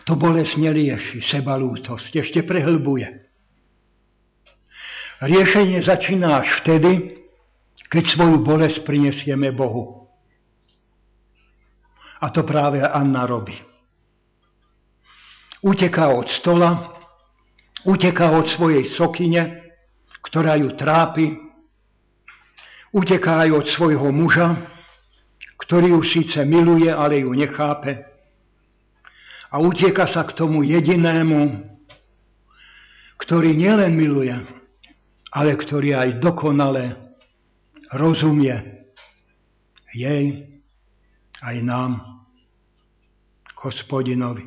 to 0.07 0.15
bolesť 0.15 0.55
nerieši, 0.59 1.19
sebalútosť, 1.19 2.11
ešte 2.23 2.39
prehlbuje. 2.43 3.27
Riešenie 5.19 5.81
začína 5.81 6.39
až 6.45 6.61
vtedy, 6.61 7.19
keď 7.89 8.03
svoju 8.05 8.37
bolesť 8.43 8.85
prinesieme 8.85 9.49
Bohu. 9.51 10.07
A 12.21 12.29
to 12.33 12.41
práve 12.45 12.81
Anna 12.81 13.25
robí. 13.25 13.55
Uteká 15.61 16.13
od 16.13 16.29
stola, 16.29 16.93
uteká 17.85 18.31
od 18.31 18.45
svojej 18.45 18.85
sokyne, 18.93 19.73
ktorá 20.21 20.55
ju 20.57 20.73
trápi, 20.77 21.33
uteká 22.93 23.47
aj 23.47 23.49
od 23.51 23.65
svojho 23.67 24.09
muža, 24.13 24.53
ktorý 25.57 25.97
ju 25.97 26.01
síce 26.05 26.45
miluje, 26.45 26.93
ale 26.93 27.25
ju 27.25 27.33
nechápe 27.33 28.16
a 29.57 29.59
utieka 29.59 30.05
sa 30.05 30.21
k 30.21 30.37
tomu 30.37 30.61
jedinému, 30.61 31.65
ktorý 33.17 33.57
nielen 33.57 33.97
miluje, 33.97 34.37
ale 35.33 35.57
ktorý 35.57 35.97
aj 35.97 36.21
dokonale 36.21 36.93
rozumie 37.89 38.53
jej 39.97 40.45
aj 41.41 41.57
nám, 41.65 42.21
hospodinovi. 43.57 44.45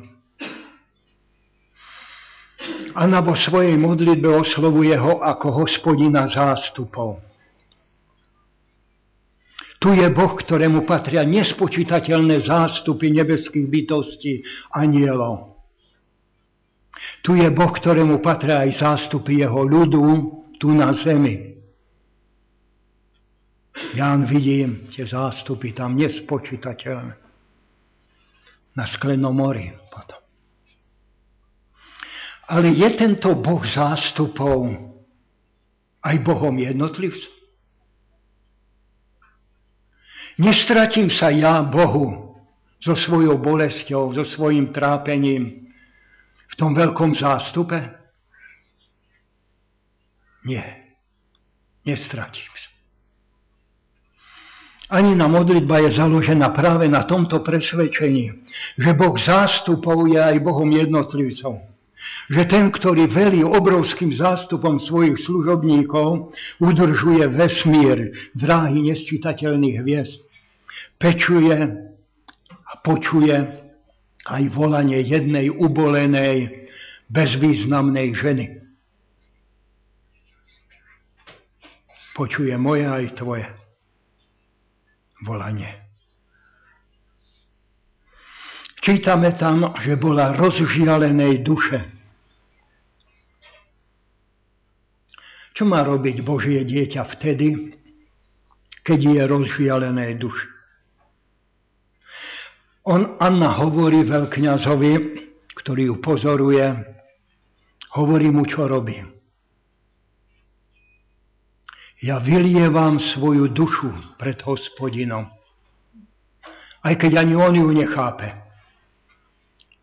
Anna 2.95 3.19
vo 3.19 3.35
svojej 3.35 3.75
modlitbe 3.75 4.31
oslovuje 4.31 4.95
ho 4.95 5.19
ako 5.19 5.67
hospodina 5.67 6.23
zástupov. 6.31 7.30
Tu 9.81 9.89
je 9.97 10.07
Boh, 10.13 10.37
ktorému 10.37 10.85
patria 10.85 11.25
nespočítateľné 11.25 12.45
zástupy 12.45 13.09
nebeských 13.09 13.65
bytostí 13.65 14.45
anielov. 14.77 15.57
Tu 17.25 17.41
je 17.41 17.49
Boh, 17.49 17.73
ktorému 17.73 18.21
patria 18.21 18.61
aj 18.61 18.77
zástupy 18.77 19.41
jeho 19.41 19.65
ľudu 19.65 20.05
tu 20.61 20.69
na 20.69 20.93
zemi. 20.93 21.57
Ján 23.97 24.29
vidím 24.29 24.85
tie 24.93 25.09
zástupy 25.09 25.73
tam 25.73 25.97
nespočítateľné. 25.97 27.17
Na 28.77 28.85
sklenom 28.85 29.33
mori 29.33 29.73
potom. 29.89 30.21
Ale 32.53 32.69
je 32.69 32.89
tento 32.93 33.33
Boh 33.33 33.65
zástupov 33.65 34.69
aj 36.05 36.15
Bohom 36.21 36.53
jednotlivcom? 36.61 37.40
Nestratím 40.39 41.11
sa 41.11 41.33
ja 41.33 41.59
Bohu 41.65 42.37
so 42.79 42.95
svojou 42.95 43.37
bolesťou, 43.41 44.15
so 44.15 44.23
svojim 44.23 44.71
trápením 44.71 45.71
v 46.51 46.53
tom 46.55 46.75
veľkom 46.75 47.15
zástupe? 47.15 47.77
Nie, 50.47 50.95
nestratím 51.85 52.51
sa. 52.57 52.69
Ani 54.91 55.15
na 55.15 55.31
modlitba 55.31 55.87
je 55.87 55.95
založená 55.95 56.51
práve 56.51 56.91
na 56.91 57.07
tomto 57.07 57.39
presvedčení, 57.39 58.43
že 58.75 58.91
Boh 58.91 59.15
zástupov 59.15 60.03
je 60.11 60.19
aj 60.19 60.43
Bohom 60.43 60.67
jednotlivcov. 60.67 61.70
Že 62.31 62.41
ten, 62.47 62.65
ktorý 62.71 63.11
velí 63.11 63.43
obrovským 63.43 64.15
zástupom 64.15 64.79
svojich 64.79 65.19
služobníkov, 65.23 66.31
udržuje 66.63 67.27
vesmír, 67.27 68.15
dráhy 68.35 68.87
nesčitateľných 68.87 69.77
hviezd 69.83 70.31
pečuje 71.01 71.57
a 72.45 72.73
počuje 72.85 73.35
aj 74.29 74.43
volanie 74.53 75.01
jednej 75.01 75.49
ubolenej, 75.49 76.69
bezvýznamnej 77.09 78.13
ženy. 78.13 78.45
Počuje 82.13 82.53
moje 82.61 82.85
aj 82.85 83.17
tvoje 83.17 83.49
volanie. 85.25 85.73
Čítame 88.81 89.33
tam, 89.37 89.73
že 89.81 89.97
bola 89.97 90.37
rozžialenej 90.37 91.41
duše. 91.41 92.00
Čo 95.51 95.67
má 95.67 95.83
robiť 95.83 96.23
Božie 96.23 96.63
dieťa 96.63 97.03
vtedy, 97.17 97.75
keď 98.87 98.99
je 98.99 99.21
rozžialenej 99.27 100.11
duše? 100.15 100.47
On, 102.81 103.19
Anna 103.21 103.53
hovorí 103.61 104.01
veľkňazovi, 104.01 104.93
ktorý 105.53 105.93
ju 105.93 105.95
pozoruje, 106.01 106.65
hovorí 107.93 108.33
mu, 108.33 108.41
čo 108.49 108.65
robí. 108.65 108.97
Ja 112.01 112.17
vylievam 112.17 112.97
svoju 112.97 113.53
dušu 113.53 114.17
pred 114.17 114.41
hospodinom. 114.41 115.29
Aj 116.81 116.93
keď 116.97 117.21
ani 117.21 117.37
on 117.37 117.53
ju 117.53 117.69
nechápe. 117.69 118.33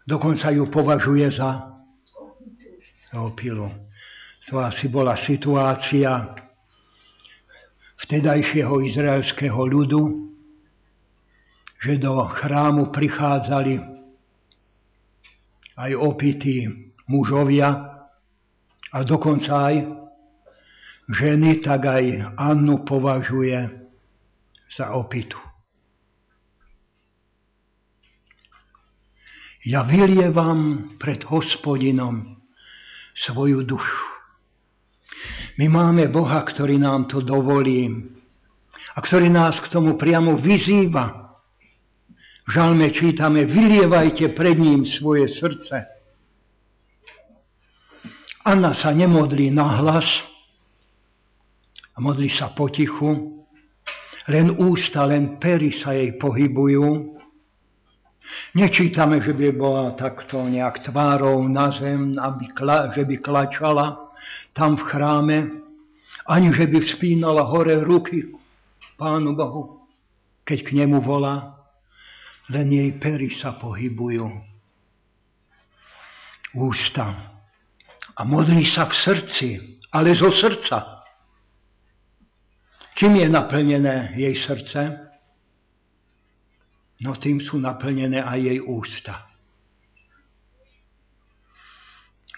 Dokonca 0.02 0.50
ju 0.50 0.66
považuje 0.66 1.30
za 1.30 1.78
opilu. 3.14 3.70
To 4.48 4.64
asi 4.64 4.88
bola 4.88 5.12
situácia 5.12 6.24
vtedajšieho 8.00 8.80
izraelského 8.80 9.60
ľudu, 9.60 10.32
že 11.84 12.00
do 12.00 12.24
chrámu 12.32 12.88
prichádzali 12.88 13.76
aj 15.76 15.92
opití 16.00 16.64
mužovia 17.12 17.68
a 18.88 18.98
dokonca 19.04 19.52
aj 19.68 19.76
ženy, 21.12 21.60
tak 21.60 21.84
aj 21.84 22.32
Annu 22.40 22.88
považuje 22.88 23.68
za 24.72 24.96
opitu. 24.96 25.36
Ja 29.68 29.84
vylievam 29.84 30.96
pred 30.96 31.20
hospodinom 31.28 32.40
svoju 33.12 33.60
dušu. 33.68 34.07
My 35.58 35.66
máme 35.66 36.06
Boha, 36.06 36.46
ktorý 36.46 36.78
nám 36.78 37.10
to 37.10 37.18
dovolí 37.18 37.90
a 38.94 38.98
ktorý 39.02 39.26
nás 39.26 39.58
k 39.58 39.66
tomu 39.66 39.98
priamo 39.98 40.38
vyzýva 40.38 41.28
V 42.48 42.56
žalme 42.56 42.88
čítame, 42.88 43.44
vylievajte 43.44 44.32
pred 44.32 44.56
ním 44.56 44.88
svoje 44.88 45.28
srdce. 45.28 45.84
Anna 48.48 48.72
sa 48.72 48.88
nemodlí 48.88 49.52
nahlas, 49.52 50.08
modlí 52.00 52.32
sa 52.32 52.48
potichu, 52.48 53.44
len 54.32 54.56
ústa, 54.56 55.04
len 55.04 55.36
pery 55.36 55.76
sa 55.76 55.92
jej 55.92 56.16
pohybujú. 56.16 57.20
Nečítame, 58.56 59.20
že 59.20 59.36
by 59.36 59.52
bola 59.52 59.92
takto 59.92 60.40
nejak 60.40 60.88
tvárou 60.88 61.44
na 61.44 61.68
zem, 61.68 62.16
aby, 62.16 62.48
že 62.96 63.04
by 63.04 63.16
klačala 63.20 64.07
tam 64.52 64.76
v 64.76 64.82
chráme, 64.82 65.38
ani 66.28 66.52
že 66.52 66.66
by 66.66 66.78
vspínala 66.80 67.42
hore 67.48 67.78
ruky 67.80 68.34
Pánu 68.98 69.38
Bohu, 69.38 69.86
keď 70.42 70.58
k 70.66 70.70
nemu 70.82 70.98
volá, 70.98 71.54
len 72.50 72.66
jej 72.72 72.90
pery 72.98 73.30
sa 73.30 73.54
pohybujú. 73.54 74.26
Ústa. 76.58 77.06
A 78.18 78.20
modlí 78.26 78.66
sa 78.66 78.90
v 78.90 78.94
srdci, 78.98 79.48
ale 79.94 80.18
zo 80.18 80.34
srdca. 80.34 81.06
Čím 82.98 83.22
je 83.22 83.28
naplnené 83.30 84.18
jej 84.18 84.34
srdce? 84.34 85.06
No 86.98 87.14
tým 87.14 87.38
sú 87.38 87.62
naplnené 87.62 88.18
aj 88.18 88.38
jej 88.42 88.58
ústa. 88.58 89.27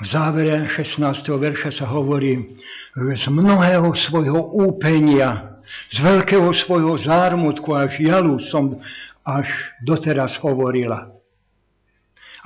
V 0.01 0.09
závere 0.09 0.65
16. 0.65 1.29
verša 1.29 1.77
sa 1.77 1.85
hovorí, 1.85 2.57
z 2.97 3.25
mnohého 3.29 3.93
svojho 3.93 4.49
úpenia, 4.57 5.61
z 5.93 6.01
veľkého 6.01 6.57
svojho 6.57 6.97
zármutku 6.97 7.77
a 7.77 7.85
žialu 7.85 8.41
som 8.41 8.81
až 9.29 9.45
doteraz 9.85 10.41
hovorila. 10.41 11.13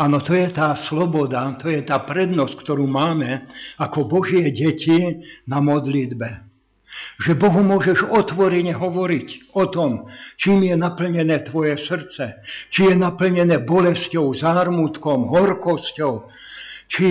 Áno, 0.02 0.18
to 0.18 0.34
je 0.34 0.50
tá 0.50 0.74
sloboda, 0.74 1.54
to 1.62 1.70
je 1.70 1.78
tá 1.86 2.02
prednosť, 2.02 2.58
ktorú 2.58 2.90
máme 2.90 3.46
ako 3.78 4.02
Božie 4.10 4.50
deti 4.50 5.22
na 5.46 5.62
modlitbe. 5.62 6.42
Že 7.22 7.38
Bohu 7.38 7.62
môžeš 7.62 8.02
otvorene 8.10 8.74
hovoriť 8.74 9.54
o 9.54 9.70
tom, 9.70 10.10
čím 10.42 10.66
je 10.66 10.74
naplnené 10.74 11.46
tvoje 11.46 11.78
srdce, 11.78 12.34
či 12.74 12.90
je 12.90 12.98
naplnené 12.98 13.62
bolesťou, 13.62 14.34
zármutkom, 14.34 15.30
horkosťou, 15.30 16.26
či 16.90 17.06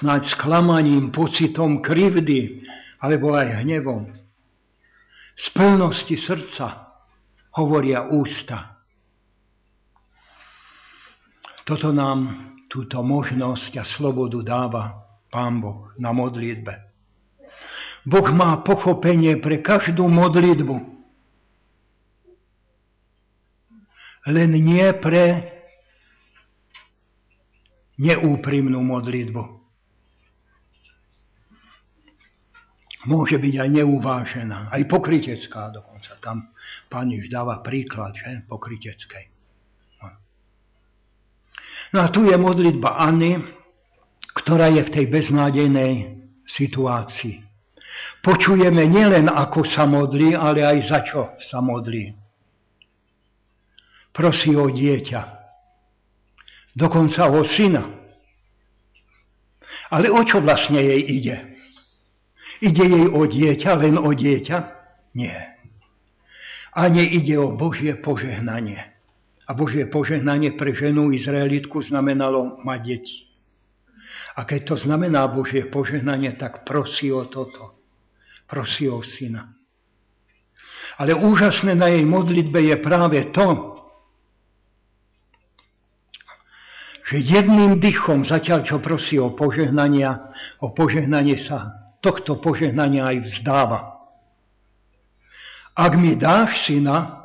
snáď 0.00 0.32
sklamaním, 0.32 1.12
pocitom 1.12 1.84
krivdy, 1.84 2.64
alebo 3.00 3.36
aj 3.36 3.64
hnevom. 3.64 4.08
Z 5.34 5.50
plnosti 5.52 6.16
srdca 6.16 6.94
hovoria 7.58 8.08
ústa. 8.08 8.80
Toto 11.64 11.92
nám 11.92 12.52
túto 12.68 13.00
možnosť 13.00 13.72
a 13.80 13.84
slobodu 13.84 14.40
dáva 14.44 14.82
Pán 15.32 15.64
Boh 15.64 15.90
na 15.96 16.12
modlitbe. 16.12 16.74
Boh 18.04 18.28
má 18.36 18.60
pochopenie 18.60 19.40
pre 19.40 19.64
každú 19.64 20.06
modlitbu. 20.12 20.76
Len 24.28 24.50
nie 24.52 24.86
pre 25.00 25.52
neúprimnú 27.96 28.80
modlitbu. 28.84 29.63
Môže 33.04 33.36
byť 33.36 33.54
aj 33.60 33.68
neuvážená, 33.68 34.72
aj 34.72 34.82
pokritecká 34.88 35.68
dokonca. 35.68 36.16
Tam 36.24 36.52
pán 36.88 37.12
Jež 37.12 37.28
dáva 37.28 37.60
príklad, 37.60 38.16
že, 38.16 38.40
pokryteckej. 38.48 39.32
No 41.92 41.98
a 42.02 42.10
tu 42.10 42.26
je 42.26 42.34
modlitba 42.34 42.96
Anny, 42.98 43.38
ktorá 44.34 44.66
je 44.72 44.82
v 44.82 44.90
tej 44.90 45.04
beznádejnej 45.12 45.92
situácii 46.48 47.44
počujeme 48.24 48.88
nielen 48.88 49.28
ako 49.28 49.68
sa 49.68 49.84
modlí, 49.84 50.32
ale 50.32 50.64
aj 50.64 50.78
za 50.88 51.00
čo 51.04 51.36
sa 51.44 51.60
modlí. 51.60 52.16
Prosí 54.14 54.56
o 54.56 54.72
dieťa, 54.72 55.20
dokonca 56.72 57.28
o 57.28 57.44
syna. 57.44 57.84
Ale 59.92 60.08
o 60.08 60.22
čo 60.24 60.40
vlastne 60.40 60.80
jej 60.80 61.02
ide? 61.04 61.36
Ide 62.64 62.84
jej 62.88 63.06
o 63.12 63.28
dieťa, 63.28 63.70
len 63.76 64.00
o 64.00 64.08
dieťa? 64.08 64.58
Nie. 65.20 65.60
A 66.72 66.88
ide 66.88 67.36
o 67.36 67.52
Božie 67.52 67.92
požehnanie. 67.94 68.80
A 69.44 69.52
Božie 69.52 69.84
požehnanie 69.84 70.56
pre 70.56 70.72
ženu 70.72 71.12
Izraelitku 71.12 71.84
znamenalo 71.84 72.64
mať 72.64 72.80
deti. 72.80 73.18
A 74.34 74.48
keď 74.48 74.74
to 74.74 74.76
znamená 74.80 75.28
Božie 75.28 75.68
požehnanie, 75.68 76.32
tak 76.34 76.64
prosí 76.64 77.12
o 77.12 77.28
toto 77.28 77.84
prosí 78.46 78.88
o 78.88 79.02
syna. 79.02 79.50
Ale 80.94 81.16
úžasné 81.16 81.74
na 81.74 81.90
jej 81.90 82.06
modlitbe 82.06 82.62
je 82.62 82.76
práve 82.78 83.18
to, 83.34 83.74
že 87.04 87.20
jedným 87.20 87.82
dychom, 87.82 88.24
zatiaľ 88.24 88.64
čo 88.64 88.78
prosí 88.80 89.18
o 89.18 89.34
požehnania, 89.34 90.32
o 90.62 90.72
požehnanie 90.72 91.36
sa 91.36 91.83
tohto 92.04 92.36
požehnania 92.36 93.08
aj 93.08 93.16
vzdáva. 93.24 93.80
Ak 95.72 95.96
mi 95.96 96.12
dáš 96.14 96.68
syna, 96.68 97.24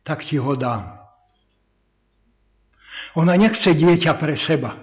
tak 0.00 0.24
ti 0.24 0.40
ho 0.40 0.56
dám. 0.56 0.96
Ona 3.14 3.36
nechce 3.36 3.76
dieťa 3.76 4.12
pre 4.16 4.34
seba. 4.40 4.80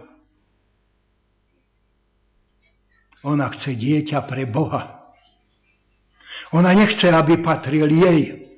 Ona 3.21 3.49
chce 3.53 3.75
dieťa 3.75 4.23
pre 4.25 4.45
Boha. 4.49 5.13
Ona 6.55 6.73
nechce, 6.73 7.11
aby 7.11 7.37
patril 7.37 7.87
jej, 7.87 8.49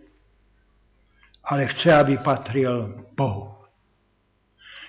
ale 1.44 1.68
chce, 1.74 1.90
aby 1.94 2.16
patril 2.24 3.06
Bohu. 3.14 3.54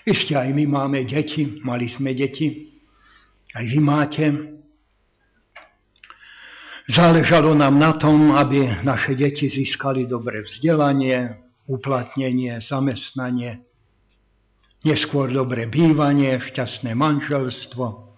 Ešte 0.04 0.36
aj 0.36 0.52
my 0.52 0.64
máme 0.68 1.00
deti, 1.08 1.60
mali 1.64 1.88
sme 1.88 2.12
deti, 2.12 2.73
aj 3.54 3.64
vy 3.64 3.80
máte. 3.80 4.24
Záležalo 6.90 7.56
nám 7.56 7.78
na 7.80 7.96
tom, 7.96 8.36
aby 8.36 8.84
naše 8.84 9.16
deti 9.16 9.48
získali 9.48 10.04
dobré 10.04 10.44
vzdelanie, 10.44 11.40
uplatnenie, 11.64 12.60
zamestnanie, 12.60 13.64
neskôr 14.84 15.32
dobré 15.32 15.64
bývanie, 15.64 16.36
šťastné 16.36 16.92
manželstvo, 16.92 18.12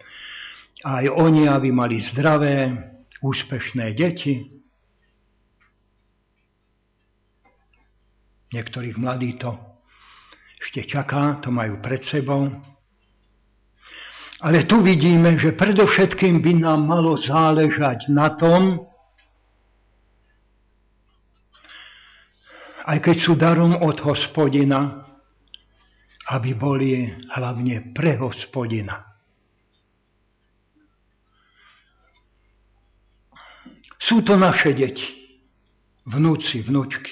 aj 0.83 1.05
oni, 1.15 1.47
aby 1.47 1.71
mali 1.71 2.03
zdravé, 2.03 2.75
úspešné 3.23 3.95
deti. 3.95 4.51
Niektorých 8.51 8.99
mladí 8.99 9.39
to 9.39 9.55
ešte 10.59 10.83
čaká, 10.91 11.39
to 11.39 11.55
majú 11.55 11.79
pred 11.79 12.03
sebou. 12.03 12.51
Ale 14.37 14.69
tu 14.69 14.85
vidíme, 14.85 15.41
že 15.41 15.57
predovšetkým 15.57 16.45
by 16.45 16.53
nám 16.61 16.85
malo 16.85 17.17
záležať 17.17 18.13
na 18.13 18.29
tom, 18.37 18.85
aj 22.85 22.99
keď 23.01 23.17
sú 23.17 23.33
darom 23.33 23.81
od 23.81 23.97
hospodina, 24.05 25.09
aby 26.29 26.53
boli 26.53 27.09
hlavne 27.33 27.97
pre 27.97 28.21
hospodina. 28.21 29.09
Sú 33.97 34.21
to 34.21 34.37
naše 34.37 34.77
deti, 34.77 35.07
vnúci, 36.05 36.61
vnúčky. 36.61 37.11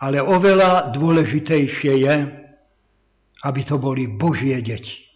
Ale 0.00 0.24
oveľa 0.24 0.96
dôležitejšie 0.96 1.92
je, 2.08 2.14
aby 3.44 3.60
to 3.68 3.76
boli 3.76 4.08
Božie 4.08 4.56
deti. 4.64 5.09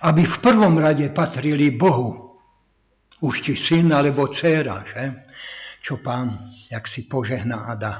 Aby 0.00 0.28
v 0.28 0.36
prvom 0.44 0.76
rade 0.76 1.08
patrili 1.08 1.72
Bohu. 1.72 2.36
Už 3.20 3.40
či 3.40 3.56
syn 3.56 3.96
alebo 3.96 4.28
dcéra, 4.28 4.84
že? 4.84 5.24
Čo 5.80 6.04
pán, 6.04 6.52
jak 6.68 6.84
si 6.84 7.08
požehná 7.08 7.70
a 7.70 7.72
dá. 7.74 7.94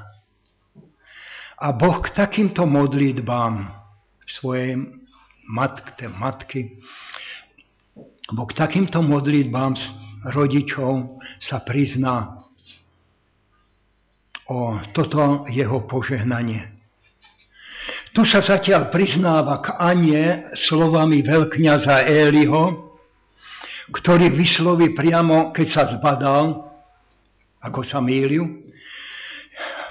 A 1.56 1.72
Boh 1.72 2.04
k 2.04 2.12
takýmto 2.12 2.68
modlitbám 2.68 3.72
svojej 4.28 4.76
matky, 5.48 6.04
matky, 6.12 6.60
Boh 8.28 8.44
k 8.44 8.58
takýmto 8.58 9.00
modlitbám 9.00 9.72
rodičov 10.36 11.22
sa 11.40 11.62
prizná 11.62 12.44
o 14.50 14.82
toto 14.92 15.46
jeho 15.48 15.80
požehnanie. 15.86 16.75
Tu 18.16 18.24
sa 18.24 18.40
zatiaľ 18.40 18.88
priznáva 18.88 19.60
k 19.60 19.76
Anie 19.76 20.48
slovami 20.56 21.20
veľkňaza 21.20 22.08
Éliho, 22.08 22.96
ktorý 23.92 24.32
vysloví 24.32 24.96
priamo, 24.96 25.52
keď 25.52 25.66
sa 25.68 25.84
zbadal, 25.84 26.64
ako 27.60 27.84
sa 27.84 28.00
mýliu, 28.00 28.72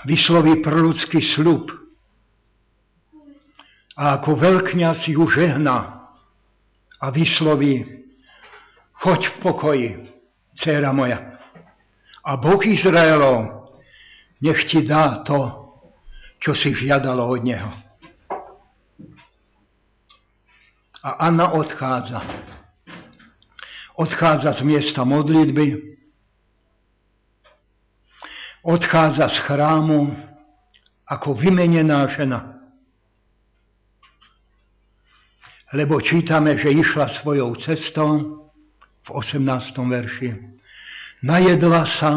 vysloví 0.09 0.57
prorocký 0.57 1.21
slub 1.21 1.69
a 3.93 4.17
ako 4.17 4.41
veľkňaz 4.41 5.05
ju 5.05 5.21
žehna 5.29 6.09
a 6.97 7.05
vysloví 7.13 7.85
choď 9.05 9.21
v 9.21 9.35
pokoji, 9.38 9.89
dcera 10.57 10.89
moja. 10.89 11.21
A 12.25 12.41
Boh 12.41 12.57
Izraelov 12.65 13.69
nech 14.41 14.65
ti 14.65 14.81
dá 14.81 15.21
to, 15.21 15.69
čo 16.41 16.57
si 16.57 16.73
žiadalo 16.73 17.21
od 17.21 17.45
neho. 17.45 17.85
A 21.06 21.30
Anna 21.30 21.54
odchádza. 21.54 22.26
Odchádza 23.96 24.54
z 24.58 24.62
miesta 24.62 25.06
modlitby, 25.06 25.96
odchádza 28.65 29.30
z 29.30 29.38
chrámu 29.38 30.18
ako 31.06 31.38
vymenená 31.38 32.10
žena. 32.10 32.56
lebo 35.76 36.00
čítame, 36.00 36.56
že 36.56 36.72
išla 36.72 37.12
svojou 37.12 37.52
cestou 37.60 38.48
v 39.04 39.10
18. 39.12 39.76
verši. 39.76 40.30
Najedla 41.20 41.84
sa 41.84 42.12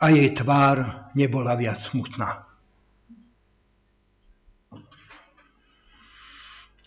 a 0.00 0.06
jej 0.08 0.32
tvár 0.32 1.10
nebola 1.12 1.54
viac 1.54 1.78
smutná. 1.92 2.51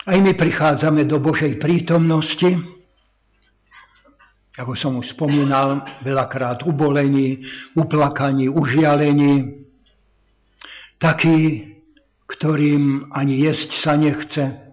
Aj 0.05 0.17
my 0.21 0.37
prichádzame 0.37 1.09
do 1.09 1.17
Božej 1.17 1.57
prítomnosti, 1.57 2.53
ako 4.55 4.73
som 4.77 5.01
už 5.01 5.17
spomínal, 5.17 5.83
veľakrát 6.05 6.63
ubolení, 6.63 7.43
uplakaní, 7.75 8.47
užialení, 8.47 9.65
takí, 11.01 11.67
ktorým 12.29 13.11
ani 13.11 13.49
jesť 13.49 13.69
sa 13.81 13.93
nechce, 13.99 14.65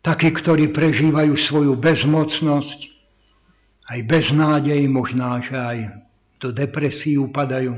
Takí, 0.00 0.32
ktorí 0.32 0.72
prežívajú 0.72 1.36
svoju 1.36 1.76
bezmocnosť, 1.76 2.88
aj 3.92 4.00
beznádej, 4.08 4.88
možná, 4.88 5.44
že 5.44 5.52
aj 5.52 5.78
do 6.40 6.56
depresí 6.56 7.20
upadajú. 7.20 7.76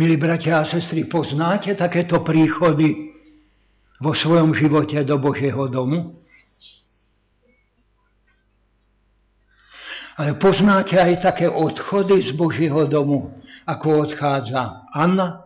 Milí 0.00 0.16
bratia 0.16 0.56
a 0.56 0.64
sestry, 0.64 1.04
poznáte 1.04 1.76
takéto 1.76 2.24
príchody 2.24 3.12
vo 4.00 4.16
svojom 4.16 4.56
živote 4.56 5.04
do 5.04 5.20
Božieho 5.20 5.68
domu? 5.68 6.24
Ale 10.16 10.40
poznáte 10.40 10.96
aj 10.96 11.20
také 11.20 11.52
odchody 11.52 12.24
z 12.24 12.32
Božieho 12.32 12.88
domu, 12.88 13.44
ako 13.68 14.08
odchádza 14.08 14.88
Anna 14.96 15.44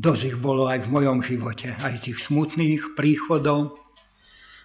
Dosť 0.00 0.22
ich 0.32 0.38
bolo 0.40 0.64
aj 0.64 0.88
v 0.88 0.92
mojom 0.96 1.20
živote, 1.20 1.76
aj 1.76 2.08
tých 2.08 2.24
smutných 2.24 2.96
príchodov 2.96 3.76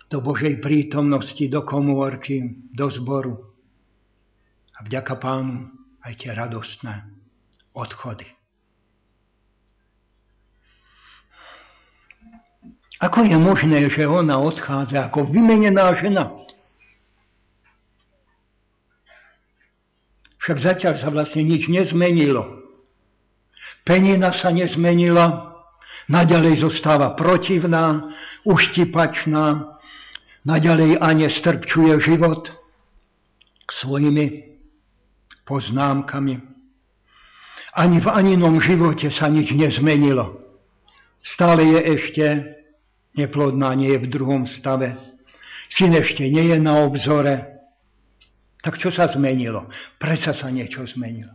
do 0.07 0.23
Božej 0.23 0.63
prítomnosti, 0.63 1.43
do 1.51 1.59
komórky, 1.59 2.55
do 2.71 2.87
zboru. 2.87 3.35
A 4.79 4.87
vďaka 4.87 5.19
pánu 5.19 5.78
aj 6.09 6.25
tie 6.25 6.33
radostné 6.33 7.05
odchody. 7.77 8.25
Ako 12.97 13.23
je 13.29 13.37
možné, 13.37 13.87
že 13.93 14.09
ona 14.09 14.41
odchádza 14.41 15.07
ako 15.07 15.29
vymenená 15.29 15.93
žena? 15.95 16.33
Však 20.41 20.57
zatiaľ 20.57 20.93
sa 20.97 21.13
vlastne 21.13 21.45
nič 21.45 21.69
nezmenilo. 21.69 22.57
Penina 23.85 24.33
sa 24.33 24.49
nezmenila, 24.49 25.55
naďalej 26.09 26.65
zostáva 26.65 27.13
protivná, 27.13 28.17
uštipačná, 28.49 29.77
naďalej 30.41 30.97
Ane 30.99 31.29
strpčuje 31.29 32.01
život 32.01 32.49
svojimi 33.69 34.58
poznámkami. 35.49 36.37
Ani 37.73 37.97
v 37.97 38.07
Aninom 38.13 38.61
živote 38.61 39.09
sa 39.09 39.25
nič 39.25 39.49
nezmenilo. 39.57 40.37
Stále 41.25 41.65
je 41.65 41.79
ešte 41.97 42.25
neplodná, 43.17 43.73
nie 43.73 43.97
je 43.97 44.05
v 44.05 44.11
druhom 44.13 44.45
stave. 44.45 44.93
Syn 45.73 45.97
ešte 45.97 46.29
nie 46.29 46.53
je 46.53 46.57
na 46.61 46.85
obzore. 46.85 47.65
Tak 48.61 48.77
čo 48.77 48.93
sa 48.93 49.09
zmenilo? 49.09 49.65
Prečo 49.97 50.37
sa 50.37 50.53
niečo 50.53 50.85
zmenilo? 50.85 51.33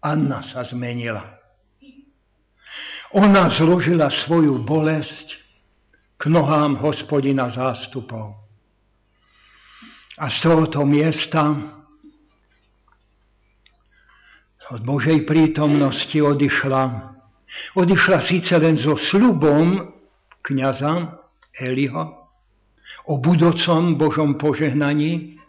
Anna 0.00 0.40
sa 0.40 0.64
zmenila. 0.64 1.36
Ona 3.12 3.50
zložila 3.50 4.08
svoju 4.08 4.62
bolesť 4.62 5.36
k 6.14 6.22
nohám 6.30 6.78
hospodina 6.78 7.50
zástupov. 7.50 8.38
A 10.20 10.28
z 10.28 10.36
tohoto 10.44 10.84
miesta 10.84 11.79
od 14.70 14.80
Božej 14.86 15.26
prítomnosti 15.26 16.14
odišla. 16.14 16.82
Odišla 17.74 18.18
síce 18.22 18.54
len 18.54 18.78
so 18.78 18.94
slubom 18.94 19.90
kniaza 20.46 21.18
Eliho 21.58 22.30
o 23.10 23.18
budúcom 23.18 23.98
Božom 23.98 24.38
požehnaní, 24.38 25.42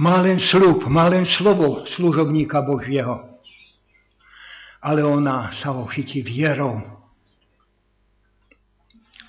má 0.00 0.24
len 0.24 0.40
slúb, 0.40 0.88
má 0.88 1.06
len 1.06 1.28
slovo 1.28 1.86
služobníka 1.86 2.64
Božieho. 2.64 3.38
Ale 4.80 5.04
ona 5.04 5.52
sa 5.52 5.70
ho 5.76 5.84
chytí 5.86 6.24
vierou. 6.24 6.80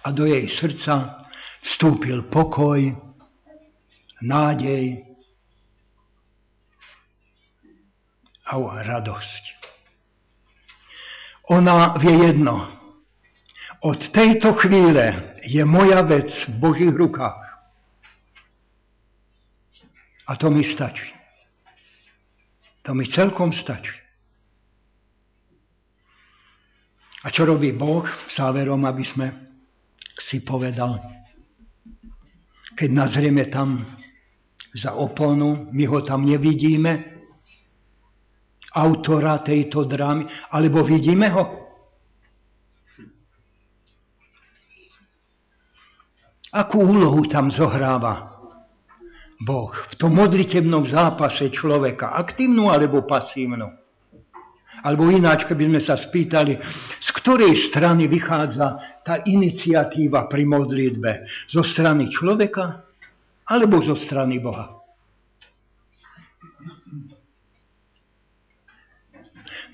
A 0.04 0.08
do 0.10 0.26
jej 0.26 0.48
srdca 0.50 1.28
vstúpil 1.62 2.26
pokoj, 2.32 2.82
nádej 4.24 5.05
a 8.46 8.54
radosť. 8.86 9.44
Ona 11.50 11.98
vie 11.98 12.30
jedno. 12.30 12.70
Od 13.86 14.02
tejto 14.10 14.54
chvíle 14.58 15.38
je 15.46 15.62
moja 15.66 16.02
vec 16.02 16.30
v 16.50 16.54
Božích 16.58 16.94
rukách. 16.94 17.42
A 20.26 20.32
to 20.38 20.50
mi 20.50 20.66
stačí. 20.66 21.14
To 22.82 22.98
mi 22.98 23.06
celkom 23.06 23.54
stačí. 23.54 23.94
A 27.26 27.34
čo 27.34 27.46
robí 27.46 27.74
Boh 27.74 28.06
záverom, 28.34 28.86
aby 28.86 29.02
sme 29.06 29.28
si 30.22 30.46
povedal, 30.46 31.02
keď 32.78 32.90
nazrieme 32.94 33.50
tam 33.50 33.82
za 34.78 34.94
oponu, 34.94 35.70
my 35.74 35.84
ho 35.90 36.06
tam 36.06 36.26
nevidíme, 36.26 37.15
autora 38.76 39.40
tejto 39.40 39.88
drámy, 39.88 40.28
alebo 40.52 40.84
vidíme 40.84 41.32
ho? 41.32 41.44
Akú 46.56 46.80
úlohu 46.84 47.28
tam 47.28 47.52
zohráva 47.52 48.36
Boh 49.44 49.76
v 49.92 49.94
tom 50.00 50.16
modlitebnom 50.16 50.88
zápase 50.88 51.52
človeka, 51.52 52.16
aktívnu 52.16 52.72
alebo 52.72 53.04
pasívnu. 53.04 53.68
Alebo 54.86 55.10
ináč, 55.10 55.50
keby 55.50 55.66
sme 55.66 55.82
sa 55.82 55.98
spýtali, 55.98 56.54
z 57.02 57.10
ktorej 57.20 57.58
strany 57.58 58.06
vychádza 58.06 59.02
tá 59.02 59.26
iniciatíva 59.26 60.30
pri 60.30 60.46
modlitbe? 60.46 61.12
Zo 61.50 61.66
strany 61.66 62.08
človeka 62.08 62.86
alebo 63.50 63.82
zo 63.82 63.98
strany 63.98 64.38
Boha? 64.40 64.72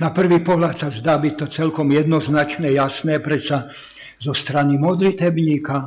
Na 0.01 0.09
prvý 0.09 0.41
pohľad 0.41 0.81
sa 0.81 0.89
zdá 0.89 1.21
byť 1.21 1.33
to 1.37 1.45
celkom 1.53 1.93
jednoznačné, 1.93 2.73
jasné, 2.73 3.21
prečo 3.21 3.69
zo 4.17 4.33
strany 4.33 4.81
modlitebníka. 4.81 5.77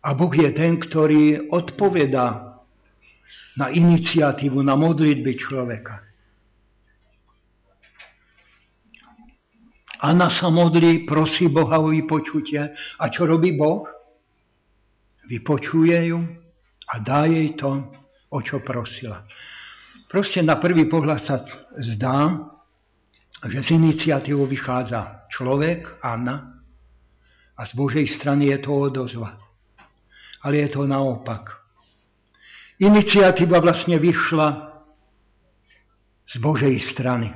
A 0.00 0.08
Boh 0.16 0.32
je 0.32 0.48
ten, 0.56 0.80
ktorý 0.80 1.52
odpovedá 1.52 2.56
na 3.60 3.68
iniciatívu, 3.68 4.64
na 4.64 4.80
modlitby 4.80 5.32
človeka. 5.36 6.00
Anna 10.00 10.32
sa 10.32 10.48
modlí, 10.48 11.04
prosí 11.04 11.52
Boha 11.52 11.84
o 11.84 11.92
vypočutie. 11.92 12.64
A 12.96 13.04
čo 13.12 13.28
robí 13.28 13.52
Boh? 13.52 13.84
Vypočuje 15.28 16.16
ju 16.16 16.20
a 16.88 16.94
dá 16.96 17.28
jej 17.28 17.52
to, 17.60 17.92
o 18.32 18.38
čo 18.40 18.64
prosila. 18.64 19.20
Proste 20.08 20.40
na 20.40 20.56
prvý 20.56 20.88
pohľad 20.88 21.20
sa 21.20 21.44
zdá, 21.80 22.52
že 23.48 23.62
z 23.62 23.76
iniciatívou 23.76 24.46
vychádza 24.46 25.28
človek, 25.28 26.00
Anna, 26.00 26.54
a 27.54 27.62
z 27.66 27.72
Božej 27.76 28.18
strany 28.18 28.50
je 28.50 28.58
to 28.58 28.74
odozva. 28.74 29.38
Ale 30.42 30.64
je 30.64 30.68
to 30.68 30.88
naopak. 30.88 31.54
Iniciatíva 32.82 33.62
vlastne 33.62 34.02
vyšla 34.02 34.48
z 36.26 36.34
Božej 36.42 36.82
strany. 36.90 37.30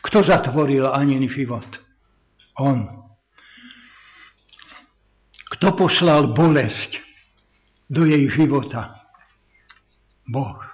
Kto 0.00 0.22
zatvoril 0.22 0.86
Anin 0.86 1.26
život? 1.26 1.66
On. 2.56 2.86
Kto 5.50 5.74
poslal 5.74 6.30
bolesť 6.30 7.02
do 7.90 8.06
jej 8.06 8.30
života? 8.30 9.02
Boh. 10.30 10.69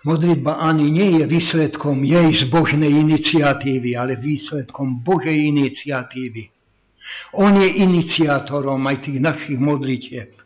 Modlitba 0.00 0.56
Ani 0.56 0.88
nie 0.88 1.20
je 1.20 1.28
výsledkom 1.28 2.00
jej 2.00 2.32
zbožnej 2.32 2.88
iniciatívy, 2.88 4.00
ale 4.00 4.16
výsledkom 4.16 5.04
Božej 5.04 5.52
iniciatívy. 5.52 6.48
On 7.36 7.52
je 7.52 7.68
iniciátorom 7.84 8.80
aj 8.88 8.96
tých 9.04 9.18
našich 9.20 9.58
modlitieb. 9.60 10.40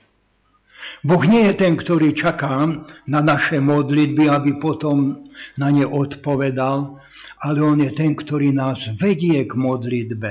Boh 1.07 1.22
nie 1.22 1.46
je 1.46 1.55
ten, 1.55 1.78
ktorý 1.78 2.16
čaká 2.16 2.66
na 3.07 3.20
naše 3.22 3.62
modlitby, 3.62 4.26
aby 4.26 4.59
potom 4.59 5.30
na 5.55 5.70
ne 5.70 5.86
odpovedal, 5.86 6.98
ale 7.44 7.59
on 7.62 7.78
je 7.78 7.92
ten, 7.94 8.16
ktorý 8.16 8.50
nás 8.50 8.80
vedie 8.98 9.44
k 9.46 9.55
modlitbe. 9.55 10.30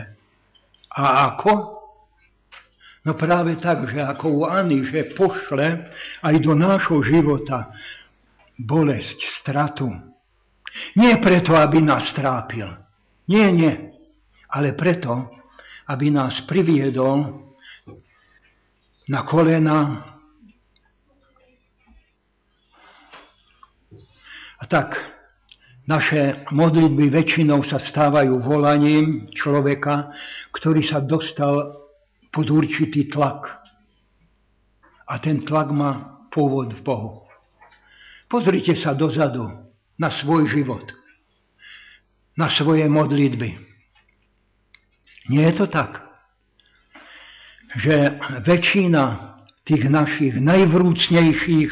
A 0.99 1.32
ako? 1.32 1.80
No 3.07 3.11
práve 3.15 3.55
tak, 3.55 3.88
že 3.88 4.03
ako 4.03 4.26
u 4.30 4.41
Ani, 4.51 4.84
že 4.84 5.15
pošle 5.15 5.89
aj 6.26 6.36
do 6.43 6.53
nášho 6.59 6.99
života 7.05 7.71
bolesť, 8.60 9.20
stratu. 9.41 9.89
Nie 10.97 11.18
preto, 11.22 11.54
aby 11.54 11.82
nás 11.82 12.10
trápil. 12.14 12.70
Nie, 13.30 13.54
nie. 13.54 13.93
Ale 14.49 14.74
preto, 14.74 15.30
aby 15.89 16.10
nás 16.14 16.41
priviedol 16.45 17.43
na 19.10 19.22
kolena 19.28 19.99
a 24.60 24.64
tak 24.70 24.95
naše 25.84 26.47
modlitby 26.56 27.12
väčšinou 27.12 27.68
sa 27.68 27.76
stávajú 27.76 28.39
volaním 28.39 29.28
človeka, 29.36 30.16
ktorý 30.56 30.80
sa 30.80 31.04
dostal 31.04 31.84
pod 32.32 32.47
určitý 32.47 33.12
tlak. 33.12 33.60
A 35.04 35.20
ten 35.20 35.43
tlak 35.43 35.68
má 35.76 36.24
pôvod 36.32 36.72
v 36.72 36.82
Bohu. 36.82 37.28
Pozrite 38.34 38.73
sa 38.73 38.97
dozadu 38.97 39.45
na 39.93 40.09
svoj 40.09 40.49
život, 40.49 40.89
na 42.34 42.49
svoje 42.49 42.89
modlitby. 42.89 43.61
Nie 45.29 45.53
je 45.53 45.55
to 45.61 45.69
tak, 45.69 46.01
že 47.77 48.17
väčšina 48.41 49.38
tých 49.69 49.86
našich 49.86 50.41
najvrúcnejších 50.41 51.71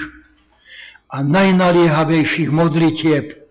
a 1.10 1.18
najnaliehavejších 1.26 2.54
modlitieb, 2.54 3.42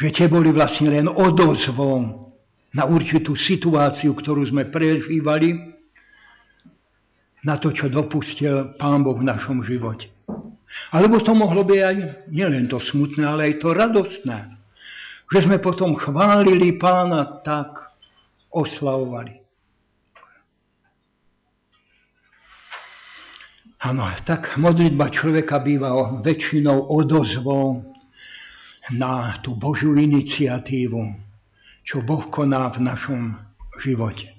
že 0.00 0.08
tie 0.16 0.32
boli 0.32 0.48
vlastne 0.48 0.88
len 0.88 1.12
odozvou 1.12 2.32
na 2.72 2.88
určitú 2.88 3.36
situáciu, 3.36 4.16
ktorú 4.16 4.48
sme 4.48 4.64
prežívali, 4.72 5.73
na 7.44 7.60
to, 7.60 7.70
čo 7.70 7.92
dopustil 7.92 8.76
Pán 8.80 9.04
Boh 9.04 9.16
v 9.16 9.28
našom 9.28 9.60
živote. 9.62 10.08
Alebo 10.90 11.22
to 11.22 11.36
mohlo 11.36 11.62
byť 11.62 11.80
aj 11.80 11.96
nielen 12.34 12.66
to 12.66 12.82
smutné, 12.82 13.22
ale 13.22 13.52
aj 13.52 13.54
to 13.62 13.68
radostné 13.70 14.54
že 15.32 15.48
sme 15.48 15.58
potom 15.58 15.96
chválili 15.96 16.76
pána 16.76 17.40
tak, 17.40 17.96
oslavovali. 18.52 19.40
Áno, 23.84 24.08
tak 24.24 24.56
modlitba 24.56 25.12
človeka 25.12 25.60
býva 25.60 26.22
väčšinou 26.24 26.88
odozvou 26.88 27.84
na 28.94 29.36
tú 29.44 29.58
Božiu 29.58 29.92
iniciatívu, 29.92 31.02
čo 31.84 32.00
Boh 32.00 32.24
koná 32.32 32.72
v 32.72 32.80
našom 32.80 33.36
živote. 33.82 34.33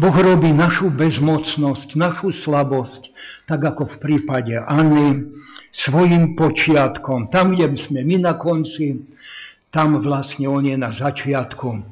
Boh 0.00 0.16
robí 0.16 0.56
našu 0.56 0.88
bezmocnosť, 0.88 2.00
našu 2.00 2.32
slabosť, 2.32 3.12
tak 3.44 3.60
ako 3.60 3.84
v 3.84 3.96
prípade 4.00 4.56
Anny, 4.56 5.28
svojim 5.72 6.32
počiatkom. 6.32 7.28
Tam, 7.28 7.52
kde 7.52 7.76
sme 7.76 8.00
my 8.00 8.16
na 8.24 8.32
konci, 8.32 9.04
tam 9.68 10.00
vlastne 10.00 10.48
on 10.48 10.64
je 10.64 10.76
na 10.80 10.92
začiatku. 10.92 11.84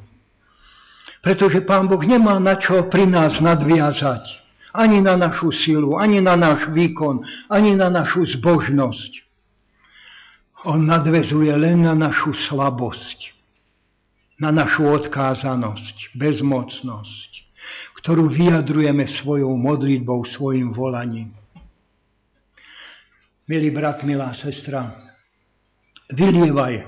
Pretože 1.20 1.60
Pán 1.60 1.92
Boh 1.92 2.00
nemá 2.00 2.40
na 2.40 2.56
čo 2.56 2.88
pri 2.88 3.04
nás 3.04 3.36
nadviazať. 3.44 4.40
Ani 4.72 5.04
na 5.04 5.18
našu 5.20 5.52
silu, 5.52 6.00
ani 6.00 6.24
na 6.24 6.38
náš 6.40 6.72
výkon, 6.72 7.26
ani 7.52 7.76
na 7.76 7.92
našu 7.92 8.24
zbožnosť. 8.24 9.28
On 10.64 10.80
nadvezuje 10.80 11.52
len 11.52 11.84
na 11.84 11.92
našu 11.92 12.32
slabosť, 12.32 13.34
na 14.40 14.54
našu 14.54 14.88
odkázanosť, 14.88 16.16
bezmocnosť 16.16 17.29
ktorú 18.00 18.32
vyjadrujeme 18.32 19.04
svojou 19.04 19.52
modlitbou, 19.60 20.24
svojim 20.24 20.72
volaním. 20.72 21.36
Milý 23.44 23.68
brat, 23.74 24.00
milá 24.08 24.32
sestra, 24.32 24.96
vylievaj 26.08 26.86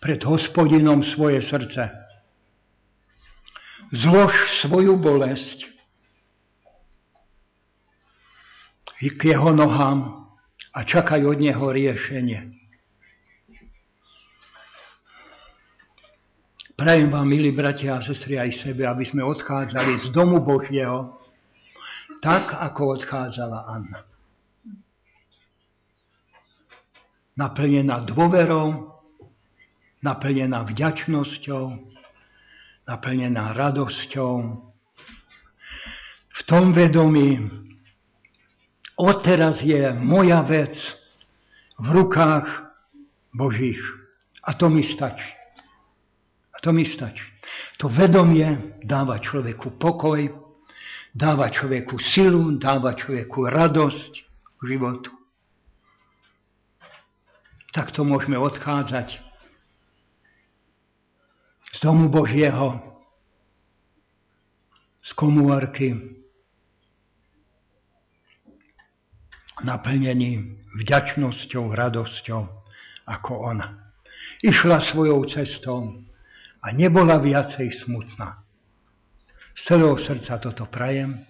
pred 0.00 0.24
hospodinom 0.24 1.04
svoje 1.04 1.44
srdce. 1.44 1.90
Zlož 3.92 4.32
svoju 4.64 4.96
bolesť 4.96 5.68
k 9.02 9.20
jeho 9.34 9.50
nohám 9.52 10.30
a 10.72 10.80
čakaj 10.86 11.20
od 11.26 11.38
neho 11.42 11.66
riešenie. 11.74 12.61
Prajem 16.82 17.14
vám, 17.14 17.30
milí 17.30 17.54
bratia 17.54 17.94
a 17.94 18.02
sestry, 18.02 18.42
aj 18.42 18.58
sebe, 18.58 18.82
aby 18.82 19.06
sme 19.06 19.22
odchádzali 19.22 20.02
z 20.02 20.06
domu 20.10 20.42
Božieho 20.42 21.14
tak, 22.18 22.58
ako 22.58 22.98
odchádzala 22.98 23.70
Anna. 23.70 24.02
Naplnená 27.38 28.02
dôverou, 28.02 28.98
naplnená 30.02 30.66
vďačnosťou, 30.66 31.64
naplnená 32.90 33.54
radosťou. 33.54 34.34
V 36.34 36.40
tom 36.50 36.74
vedomí, 36.74 37.46
odteraz 38.98 39.62
je 39.62 39.86
moja 40.02 40.42
vec 40.42 40.74
v 41.78 41.86
rukách 41.94 42.74
Božích. 43.30 43.78
A 44.42 44.58
to 44.58 44.66
mi 44.66 44.82
stačí. 44.82 45.41
To 46.62 46.70
mi 46.70 46.86
stačí. 46.86 47.26
To 47.82 47.90
vedomie 47.90 48.78
dáva 48.86 49.18
človeku 49.18 49.74
pokoj, 49.82 50.30
dáva 51.10 51.50
človeku 51.50 51.98
silu, 51.98 52.54
dáva 52.54 52.94
človeku 52.94 53.50
radosť 53.50 54.12
v 54.58 54.62
životu. 54.62 55.10
to 57.90 58.06
môžeme 58.06 58.38
odchádzať 58.38 59.18
z 61.72 61.76
domu 61.82 62.06
Božieho, 62.06 62.78
z 65.02 65.10
komórky, 65.18 65.88
naplnení 69.66 70.62
vďačnosťou, 70.78 71.74
radosťou 71.74 72.42
ako 73.08 73.32
ona. 73.50 73.82
Išla 74.46 74.78
svojou 74.78 75.26
cestou, 75.26 76.02
a 76.62 76.70
nebola 76.70 77.18
viacej 77.18 77.74
smutná. 77.82 78.38
Z 79.52 79.60
celého 79.74 79.98
srdca 79.98 80.38
toto 80.38 80.64
prajem, 80.70 81.26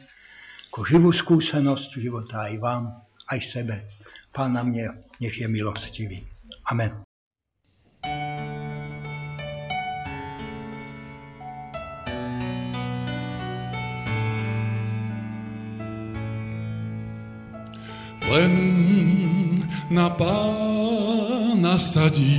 ako 0.70 0.84
živú 0.84 1.10
skúsenosť 1.12 1.90
života 1.96 2.48
aj 2.48 2.54
vám, 2.60 2.84
aj 3.32 3.40
sebe. 3.48 3.88
Pán 4.32 4.52
na 4.56 4.62
mne 4.64 5.08
nech 5.20 5.36
je 5.36 5.48
milostivý. 5.48 6.24
Amen. 6.68 6.92
Len 18.32 18.52
na 19.92 20.08
pána 20.08 21.76
sadívaj 21.76 22.32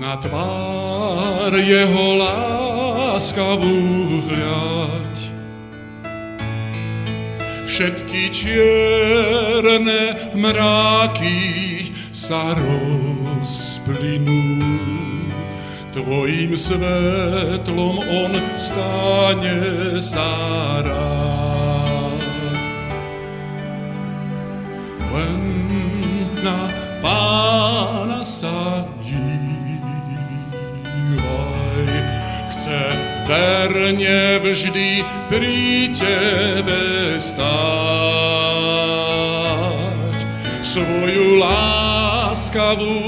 na 0.00 0.16
tvár 0.16 1.52
jeho 1.60 2.16
láskavú 2.16 3.76
hľať. 4.32 5.16
Všetky 7.68 8.32
čierne 8.32 10.16
mráky 10.32 11.92
sa 12.16 12.56
rozplynú, 12.56 14.40
Tvojim 15.92 16.56
svetlom 16.56 18.00
on 18.00 18.32
stane 18.56 20.00
sa 20.00 20.32
rád. 20.80 22.24
Len 25.10 25.42
na 26.40 26.70
pána 27.02 28.24
sa 28.24 28.86
verne 33.30 34.42
vždy 34.42 35.06
pri 35.30 35.94
tebe 35.94 37.14
stáť. 37.14 37.38
Svoju 40.66 41.38
láskavú 41.38 42.98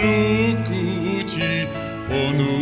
ruku 0.00 1.20
ti 1.28 1.68
ponúka, 2.08 2.56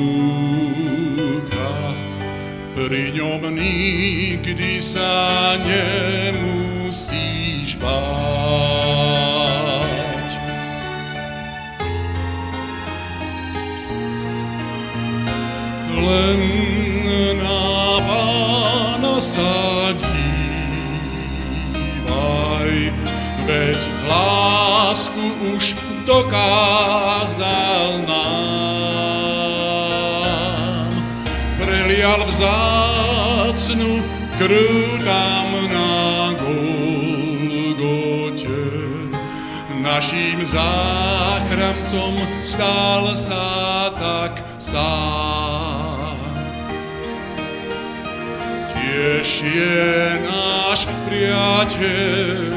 pri 2.74 3.14
ňom 3.14 3.46
nikdy 3.54 4.82
sa 4.82 5.54
nemusíš 5.62 6.98
báť. 7.78 8.23
Dokázal 26.06 28.00
nám. 28.08 28.24
Prelial 31.58 32.24
vzácnu 32.26 34.04
krv 34.38 35.04
tam 35.04 35.54
Golgote, 37.24 38.48
naším 39.80 40.46
záchrancom 40.46 42.28
stal 42.42 43.16
sa 43.16 43.90
tak 43.96 44.44
sám. 44.58 46.18
Tiež 48.74 49.42
je 49.42 50.18
náš 50.24 50.86
priateľ 51.08 52.53